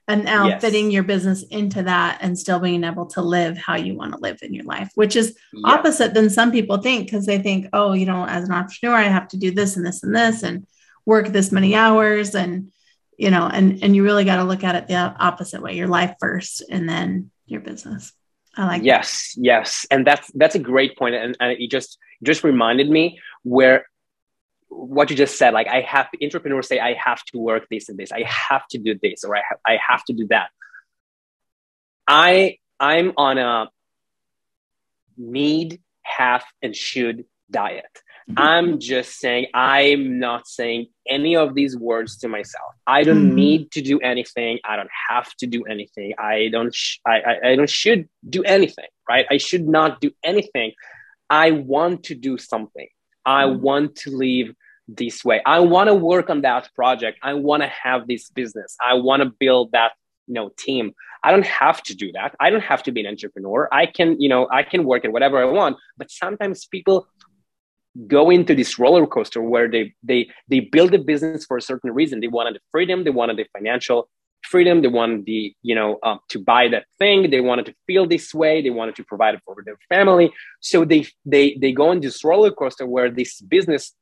and 0.09 0.23
now 0.23 0.47
Yes. 0.47 0.61
fitting 0.61 0.89
your 0.89 1.03
business 1.03 1.43
into 1.59 1.83
that 1.83 2.19
and 2.21 2.39
still 2.39 2.59
being 2.59 2.85
able 2.85 3.07
to 3.07 3.21
live 3.21 3.57
how 3.57 3.75
you 3.75 3.93
want 3.99 4.13
to 4.13 4.19
live 4.27 4.39
in 4.41 4.53
your 4.53 4.63
life, 4.63 4.89
which 4.95 5.15
is 5.21 5.27
Yeah. 5.51 5.73
opposite 5.73 6.13
than 6.13 6.29
some 6.29 6.49
people 6.57 6.77
think 6.77 6.99
because 7.07 7.25
they 7.25 7.39
think, 7.39 7.67
oh, 7.73 7.91
you 7.91 8.05
know, 8.05 8.21
as 8.25 8.43
an 8.45 8.53
entrepreneur, 8.53 8.95
I 8.95 9.09
have 9.17 9.27
to 9.33 9.37
do 9.45 9.51
this 9.51 9.75
and 9.75 9.85
this 9.85 10.03
and 10.03 10.15
this 10.15 10.43
and 10.43 10.65
work 11.05 11.27
this 11.27 11.51
many 11.51 11.75
hours 11.75 12.35
and 12.35 12.71
you 13.17 13.31
know, 13.31 13.45
and 13.57 13.83
and 13.83 13.95
you 13.95 14.01
really 14.03 14.23
got 14.31 14.37
to 14.37 14.43
look 14.51 14.63
at 14.63 14.75
it 14.75 14.87
the 14.87 14.95
opposite 14.95 15.61
way, 15.61 15.73
your 15.75 15.91
life 15.99 16.13
first 16.21 16.63
and 16.69 16.87
then 16.87 17.29
your 17.45 17.61
business. 17.69 18.13
I 18.55 18.61
like 18.65 18.81
that. 18.81 18.87
yes 18.93 19.09
yes 19.51 19.85
and 19.91 20.01
that's 20.07 20.27
that's 20.41 20.55
a 20.55 20.59
great 20.71 20.93
point 20.97 21.15
and, 21.15 21.35
and 21.41 21.49
it 21.63 21.69
just 21.77 21.97
just 22.29 22.43
reminded 22.51 22.87
me 22.97 23.03
where 23.43 23.77
what 24.69 25.09
you 25.09 25.15
just 25.15 25.37
said 25.37 25.53
like 25.53 25.67
i 25.67 25.81
have 25.81 26.07
entrepreneurs 26.21 26.67
say 26.67 26.79
i 26.79 26.93
have 26.93 27.23
to 27.23 27.37
work 27.39 27.65
this 27.71 27.89
and 27.89 27.97
this. 27.97 28.11
I 28.11 28.23
have 28.23 28.67
to 28.69 28.77
do 28.77 28.97
this 29.01 29.23
or 29.23 29.35
i, 29.35 29.41
ha- 29.47 29.61
I 29.65 29.77
have 29.89 30.03
to 30.05 30.13
do 30.13 30.27
that. 30.27 30.49
I 32.07 32.57
i'm 32.79 33.13
on 33.17 33.37
a 33.37 33.69
need 35.17 35.81
have 36.03 36.43
and 36.61 36.75
should 36.75 37.25
diet. 37.49 37.85
Mm-hmm. 38.29 38.39
i'm 38.39 38.79
just 38.79 39.17
saying 39.19 39.47
i'm 39.53 40.19
not 40.19 40.47
saying 40.47 40.87
any 41.07 41.37
of 41.37 41.55
these 41.55 41.77
words 41.77 42.17
to 42.17 42.27
myself. 42.27 42.73
I 42.85 43.03
don't 43.03 43.31
Mhm. 43.31 43.35
need 43.35 43.71
to 43.71 43.81
do 43.81 43.99
anything. 43.99 44.59
I 44.65 44.75
don't 44.75 44.89
have 45.09 45.33
to 45.39 45.47
do 45.47 45.63
anything. 45.63 46.13
I 46.19 46.49
don't 46.51 46.75
sh- 46.75 46.99
I, 47.05 47.15
I 47.29 47.33
i 47.51 47.55
don't 47.55 47.69
should 47.69 48.09
do 48.29 48.43
anything 48.43 48.89
right? 49.09 49.25
I 49.31 49.37
should 49.37 49.65
not 49.65 50.01
do 50.01 50.11
anything. 50.31 50.73
I 51.29 51.51
want 51.51 52.03
to 52.09 52.15
do 52.15 52.37
something 52.37 52.89
i 53.27 53.43
Mhm. 53.43 53.59
want 53.67 53.95
to 54.03 54.09
live 54.25 54.47
this 55.01 55.17
way. 55.25 55.41
I 55.45 55.59
want 55.59 55.87
to 55.89 55.95
work 55.95 56.27
on 56.33 56.39
that 56.49 56.63
project. 56.73 57.15
I 57.21 57.33
want 57.33 57.61
to 57.61 57.67
have 57.83 58.07
this 58.07 58.23
business. 58.39 58.77
I 58.89 58.93
want 59.07 59.19
to 59.23 59.29
build 59.43 59.65
that 59.77 59.91
you 60.27 60.35
know 60.37 60.47
team. 60.65 60.85
I 61.25 61.31
don't 61.33 61.45
have 61.63 61.79
to 61.87 61.93
do 62.03 62.07
that. 62.17 62.29
I 62.39 62.47
don't 62.51 62.67
have 62.71 62.83
to 62.83 62.91
be 62.95 63.01
an 63.03 63.07
entrepreneur. 63.13 63.59
I 63.81 63.85
can 63.97 64.09
you 64.23 64.29
know 64.33 64.41
i 64.59 64.63
can 64.71 64.81
work 64.91 65.01
at 65.05 65.11
whatever 65.15 65.37
i 65.45 65.47
want. 65.59 65.73
But 65.99 66.07
sometimes 66.23 66.57
people 66.75 66.97
go 68.17 68.23
into 68.29 68.53
this 68.59 68.71
roller 68.83 69.05
coaster 69.15 69.41
where 69.53 69.67
they 69.75 69.83
they 70.09 70.21
they 70.51 70.59
build 70.75 70.91
a 70.99 71.01
business 71.11 71.41
for 71.49 71.57
a 71.57 71.65
certain 71.71 71.91
reason. 71.99 72.15
They 72.19 72.33
wanted 72.37 72.53
the 72.57 72.63
freedom. 72.73 72.97
They 73.03 73.15
wanted 73.21 73.35
the 73.41 73.47
financial 73.57 73.99
freedom. 74.43 74.81
They 74.81 74.87
wanted 74.87 75.25
the 75.25 75.53
you 75.61 75.75
know 75.75 75.99
um, 76.03 76.19
to 76.29 76.39
buy 76.39 76.67
that 76.69 76.85
thing. 76.99 77.29
They 77.29 77.41
wanted 77.41 77.65
to 77.67 77.75
feel 77.85 78.07
this 78.07 78.33
way. 78.33 78.61
They 78.61 78.69
wanted 78.69 78.95
to 78.95 79.03
provide 79.03 79.35
it 79.35 79.41
for 79.45 79.55
their 79.65 79.77
family. 79.89 80.31
So 80.61 80.85
they 80.85 81.05
they 81.25 81.57
they 81.59 81.71
go 81.71 81.89
on 81.89 81.99
this 81.99 82.23
roller 82.23 82.51
coaster 82.51 82.85
where 82.85 83.09
this 83.11 83.41
business 83.41 83.93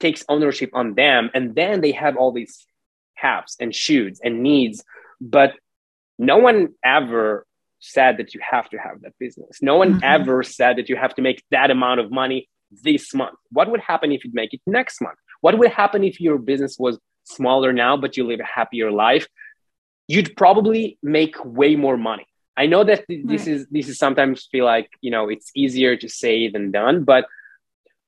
takes 0.00 0.24
ownership 0.28 0.70
on 0.74 0.94
them. 0.94 1.30
And 1.34 1.54
then 1.54 1.80
they 1.80 1.92
have 1.92 2.16
all 2.16 2.32
these 2.32 2.66
haves 3.14 3.56
and 3.58 3.72
shoulds 3.72 4.18
and 4.22 4.42
needs. 4.42 4.84
But 5.20 5.54
no 6.18 6.36
one 6.36 6.74
ever 6.84 7.46
said 7.80 8.18
that 8.18 8.34
you 8.34 8.40
have 8.42 8.68
to 8.70 8.76
have 8.78 9.00
that 9.02 9.12
business. 9.18 9.62
No 9.62 9.76
one 9.76 9.94
Mhm. 9.94 10.00
ever 10.02 10.42
said 10.42 10.76
that 10.76 10.88
you 10.88 10.96
have 10.96 11.14
to 11.14 11.22
make 11.22 11.42
that 11.50 11.70
amount 11.70 12.00
of 12.00 12.10
money 12.10 12.48
this 12.82 13.14
month. 13.14 13.38
What 13.50 13.70
would 13.70 13.80
happen 13.80 14.12
if 14.12 14.24
you 14.24 14.30
make 14.34 14.52
it 14.52 14.60
next 14.66 15.00
month? 15.00 15.18
What 15.40 15.56
would 15.58 15.70
happen 15.70 16.02
if 16.04 16.20
your 16.20 16.38
business 16.38 16.78
was 16.78 16.98
smaller 17.24 17.72
now 17.72 17.96
but 17.96 18.16
you 18.16 18.24
live 18.24 18.38
a 18.40 18.44
happier 18.44 18.90
life 18.90 19.26
you'd 20.08 20.36
probably 20.36 20.98
make 21.02 21.34
way 21.44 21.74
more 21.76 21.96
money 21.96 22.26
i 22.56 22.64
know 22.66 22.82
that 22.84 23.06
th- 23.08 23.26
this 23.26 23.42
Right. 23.46 23.54
is 23.54 23.66
this 23.76 23.88
is 23.88 23.98
sometimes 23.98 24.46
feel 24.52 24.64
like 24.64 24.88
you 25.00 25.10
know 25.10 25.28
it's 25.28 25.50
easier 25.54 25.96
to 25.96 26.08
say 26.08 26.48
than 26.54 26.70
done 26.70 27.04
but 27.04 27.24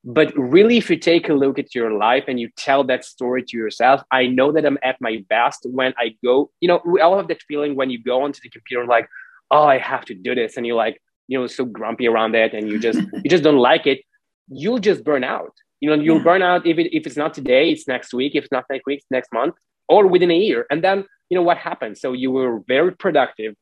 but 0.05 0.29
really 0.37 0.77
if 0.79 0.89
you 0.91 0.97
take 0.97 1.29
a 1.29 1.35
look 1.35 1.59
at 1.59 1.75
your 1.75 1.91
life 2.09 2.25
and 2.29 2.39
you 2.43 2.49
tell 2.57 2.85
that 2.85 3.05
story 3.05 3.43
to 3.49 3.57
yourself 3.57 3.99
i 4.13 4.27
know 4.27 4.53
that 4.53 4.65
i'm 4.69 4.79
at 4.91 4.97
my 5.01 5.15
best 5.29 5.61
when 5.79 5.93
i 5.99 6.15
go 6.25 6.51
you 6.61 6.69
know 6.69 6.81
we 6.87 7.01
all 7.01 7.17
have 7.17 7.29
that 7.29 7.43
feeling 7.43 7.75
when 7.75 7.91
you 7.91 8.01
go 8.03 8.23
onto 8.23 8.41
the 8.43 8.49
computer 8.57 8.81
and 8.81 8.89
like 8.89 9.09
oh 9.51 9.65
i 9.65 9.79
have 9.79 10.05
to 10.05 10.15
do 10.15 10.35
this 10.41 10.57
and 10.57 10.67
you're 10.67 10.77
like 10.87 10.97
you 11.27 11.37
know 11.39 11.47
so 11.47 11.65
grumpy 11.65 12.07
around 12.07 12.35
it 12.35 12.55
and 12.55 12.69
you 12.71 12.79
just 12.79 13.01
you 13.25 13.29
just 13.35 13.43
don't 13.43 13.59
like 13.73 13.87
it 13.93 14.01
you'll 14.49 14.79
just 14.91 15.03
burn 15.05 15.25
out 15.25 15.53
you 15.81 15.89
know 15.91 15.97
you'll 16.05 16.19
Yeah. 16.19 16.23
burn 16.31 16.43
out 16.43 16.65
if, 16.67 16.77
it, 16.79 16.89
if 16.97 17.03
it's 17.07 17.17
not 17.17 17.35
today 17.35 17.65
it's 17.73 17.87
next 17.89 18.15
week 18.15 18.33
if 18.37 18.45
it's 18.45 18.53
not 18.53 18.65
next 18.71 18.87
week 18.87 18.99
it's 19.01 19.11
next 19.11 19.31
month 19.33 19.55
or 19.89 20.07
within 20.07 20.31
a 20.31 20.39
year 20.49 20.65
and 20.71 20.83
then 20.87 21.05
you 21.29 21.37
know 21.37 21.43
what 21.43 21.59
happens 21.59 22.01
so 22.01 22.13
you 22.13 22.31
were 22.31 22.61
very 22.67 22.93
productive 22.95 23.55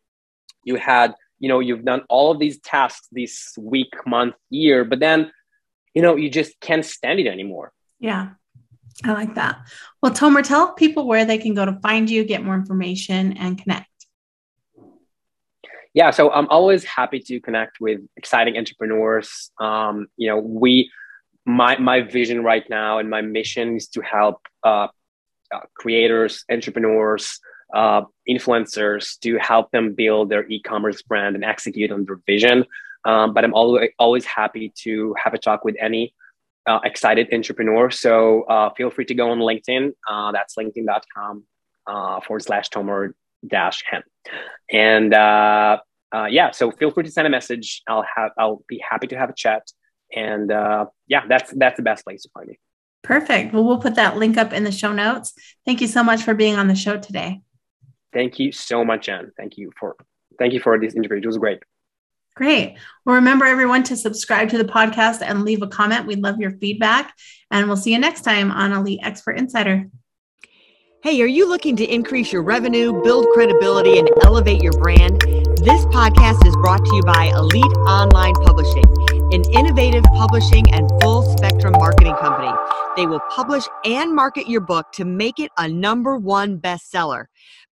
you 0.65 0.77
had 0.77 1.15
you 1.39 1.49
know 1.49 1.61
you've 1.61 1.85
done 1.85 2.03
all 2.09 2.31
of 2.31 2.39
these 2.39 2.59
tasks 2.61 3.09
this 3.13 3.55
week 3.59 3.93
month 4.07 4.35
year 4.51 4.85
but 4.85 5.01
then 5.01 5.31
you 5.95 6.03
know 6.03 6.17
you 6.17 6.29
just 6.31 6.59
can't 6.61 6.85
stand 6.85 7.19
it 7.21 7.27
anymore 7.27 7.73
Yeah. 7.99 8.31
I 9.05 9.13
like 9.13 9.35
that. 9.35 9.59
Well, 10.01 10.13
Tomer, 10.13 10.43
tell 10.43 10.73
people 10.73 11.07
where 11.07 11.27
they 11.27 11.37
can 11.37 11.53
go 11.53 11.67
to 11.67 11.79
find 11.83 12.09
you, 12.09 12.25
get 12.25 12.43
more 12.43 12.55
information, 12.55 13.37
and 13.37 13.59
connect. 13.63 13.91
yeah 15.95 16.11
so 16.11 16.31
i'm 16.33 16.49
always 16.49 16.85
happy 16.85 17.21
to 17.29 17.41
connect 17.41 17.81
with 17.81 18.01
exciting 18.17 18.57
entrepreneurs 18.57 19.51
um, 19.61 20.07
you 20.17 20.29
know 20.29 20.39
we 20.39 20.91
my 21.45 21.77
my 21.79 22.01
vision 22.01 22.43
right 22.43 22.67
now 22.69 22.99
and 22.99 23.09
my 23.09 23.23
mission 23.23 23.77
is 23.77 23.89
to 23.89 24.01
help 24.03 24.39
uh, 24.65 24.89
uh, 25.55 25.61
creators 25.75 26.45
entrepreneurs 26.51 27.41
uh, 27.75 28.03
influencers 28.29 29.19
to 29.21 29.37
help 29.39 29.71
them 29.71 29.95
build 29.95 30.31
their 30.31 30.47
e-commerce 30.49 31.03
brand 31.03 31.35
and 31.35 31.45
execute 31.45 31.91
on 31.91 32.05
their 32.05 32.21
vision 32.27 32.65
um, 33.05 33.35
but 33.35 33.45
i'm 33.45 33.55
always 33.55 33.91
always 33.99 34.25
happy 34.25 34.73
to 34.77 35.15
have 35.23 35.35
a 35.35 35.39
talk 35.39 35.65
with 35.65 35.77
any 35.81 36.15
uh, 36.67 36.81
excited 36.85 37.29
entrepreneur 37.33 37.91
so 37.91 38.43
uh, 38.43 38.71
feel 38.75 38.91
free 38.91 39.05
to 39.05 39.15
go 39.15 39.31
on 39.31 39.39
linkedin 39.39 39.93
uh, 40.09 40.33
that's 40.33 40.55
linkedin.com 40.57 41.45
uh, 41.87 42.21
forward 42.21 42.43
slash 42.43 42.69
tomer 42.71 43.13
dash 43.47 43.83
hen 43.89 44.03
and 44.73 45.15
uh, 46.15 46.25
yeah, 46.31 46.51
so 46.51 46.71
feel 46.71 46.91
free 46.91 47.05
to 47.05 47.11
send 47.11 47.27
a 47.27 47.31
message. 47.31 47.83
I'll 47.89 48.05
have 48.17 48.31
I'll 48.39 48.63
be 48.69 48.83
happy 48.89 49.07
to 49.09 49.19
have 49.19 49.29
a 49.29 49.35
chat. 49.35 49.65
And 50.15 50.49
yeah, 51.09 51.27
that's 51.29 51.53
that's 51.53 51.77
the 51.77 51.83
best 51.83 52.05
place 52.05 52.23
to 52.23 52.31
find 52.33 52.49
me. 52.49 52.59
Perfect. 53.07 53.55
Well, 53.55 53.63
we'll 53.63 53.79
put 53.79 53.95
that 53.95 54.17
link 54.17 54.37
up 54.37 54.53
in 54.53 54.65
the 54.65 54.73
show 54.73 54.93
notes. 54.93 55.33
Thank 55.65 55.81
you 55.81 55.87
so 55.87 56.03
much 56.03 56.25
for 56.25 56.35
being 56.35 56.57
on 56.57 56.67
the 56.67 56.75
show 56.75 56.97
today. 56.97 57.41
Thank 58.17 58.39
you 58.39 58.51
so 58.51 58.83
much, 58.83 59.05
Jen. 59.05 59.31
Thank 59.37 59.59
you 59.59 59.71
for 59.79 59.95
thank 60.39 60.55
you 60.55 60.61
for 60.61 60.81
this 60.81 60.95
interview. 60.95 61.19
It 61.19 61.27
was 61.27 61.37
great. 61.37 61.59
Great. 62.35 62.79
Well, 63.05 63.17
remember 63.17 63.45
everyone 63.45 63.83
to 63.85 63.97
subscribe 63.97 64.49
to 64.51 64.59
the 64.59 64.65
podcast 64.65 65.21
and 65.21 65.45
leave 65.45 65.61
a 65.61 65.67
comment. 65.67 66.07
We'd 66.07 66.23
love 66.23 66.39
your 66.39 66.53
feedback. 66.53 67.13
And 67.51 67.67
we'll 67.67 67.77
see 67.77 67.93
you 67.93 67.99
next 67.99 68.23
time 68.23 68.51
on 68.51 68.73
Elite 68.73 69.01
Expert 69.03 69.33
Insider. 69.33 69.91
Hey, 71.03 71.21
are 71.21 71.27
you 71.27 71.47
looking 71.47 71.77
to 71.77 71.85
increase 71.85 72.33
your 72.33 72.43
revenue, 72.43 73.03
build 73.03 73.27
credibility, 73.35 73.99
and 73.99 74.09
elevate 74.23 74.63
your 74.63 74.73
brand? 74.73 75.21
This 75.63 75.85
podcast 75.87 76.47
is 76.47 76.57
brought 76.57 76.85
to 76.87 76.97
you 76.97 77.03
by 77.03 77.27
Elite 77.37 77.65
Online 77.87 78.35
Publishing, 78.35 78.85
an 79.33 79.43
innovative 79.53 80.05
publishing 80.05 80.65
and 80.73 80.91
full 81.03 81.23
spectrum 81.37 81.75
marketing 81.75 82.17
company. 82.17 82.53
They 82.97 83.07
will 83.07 83.21
publish 83.31 83.65
and 83.85 84.15
market 84.15 84.49
your 84.49 84.63
book 84.63 84.87
to 84.95 85.05
make 85.05 85.39
it 85.39 85.51
a 85.59 85.69
number 85.69 86.17
one 86.17 86.59
bestseller. 86.59 87.27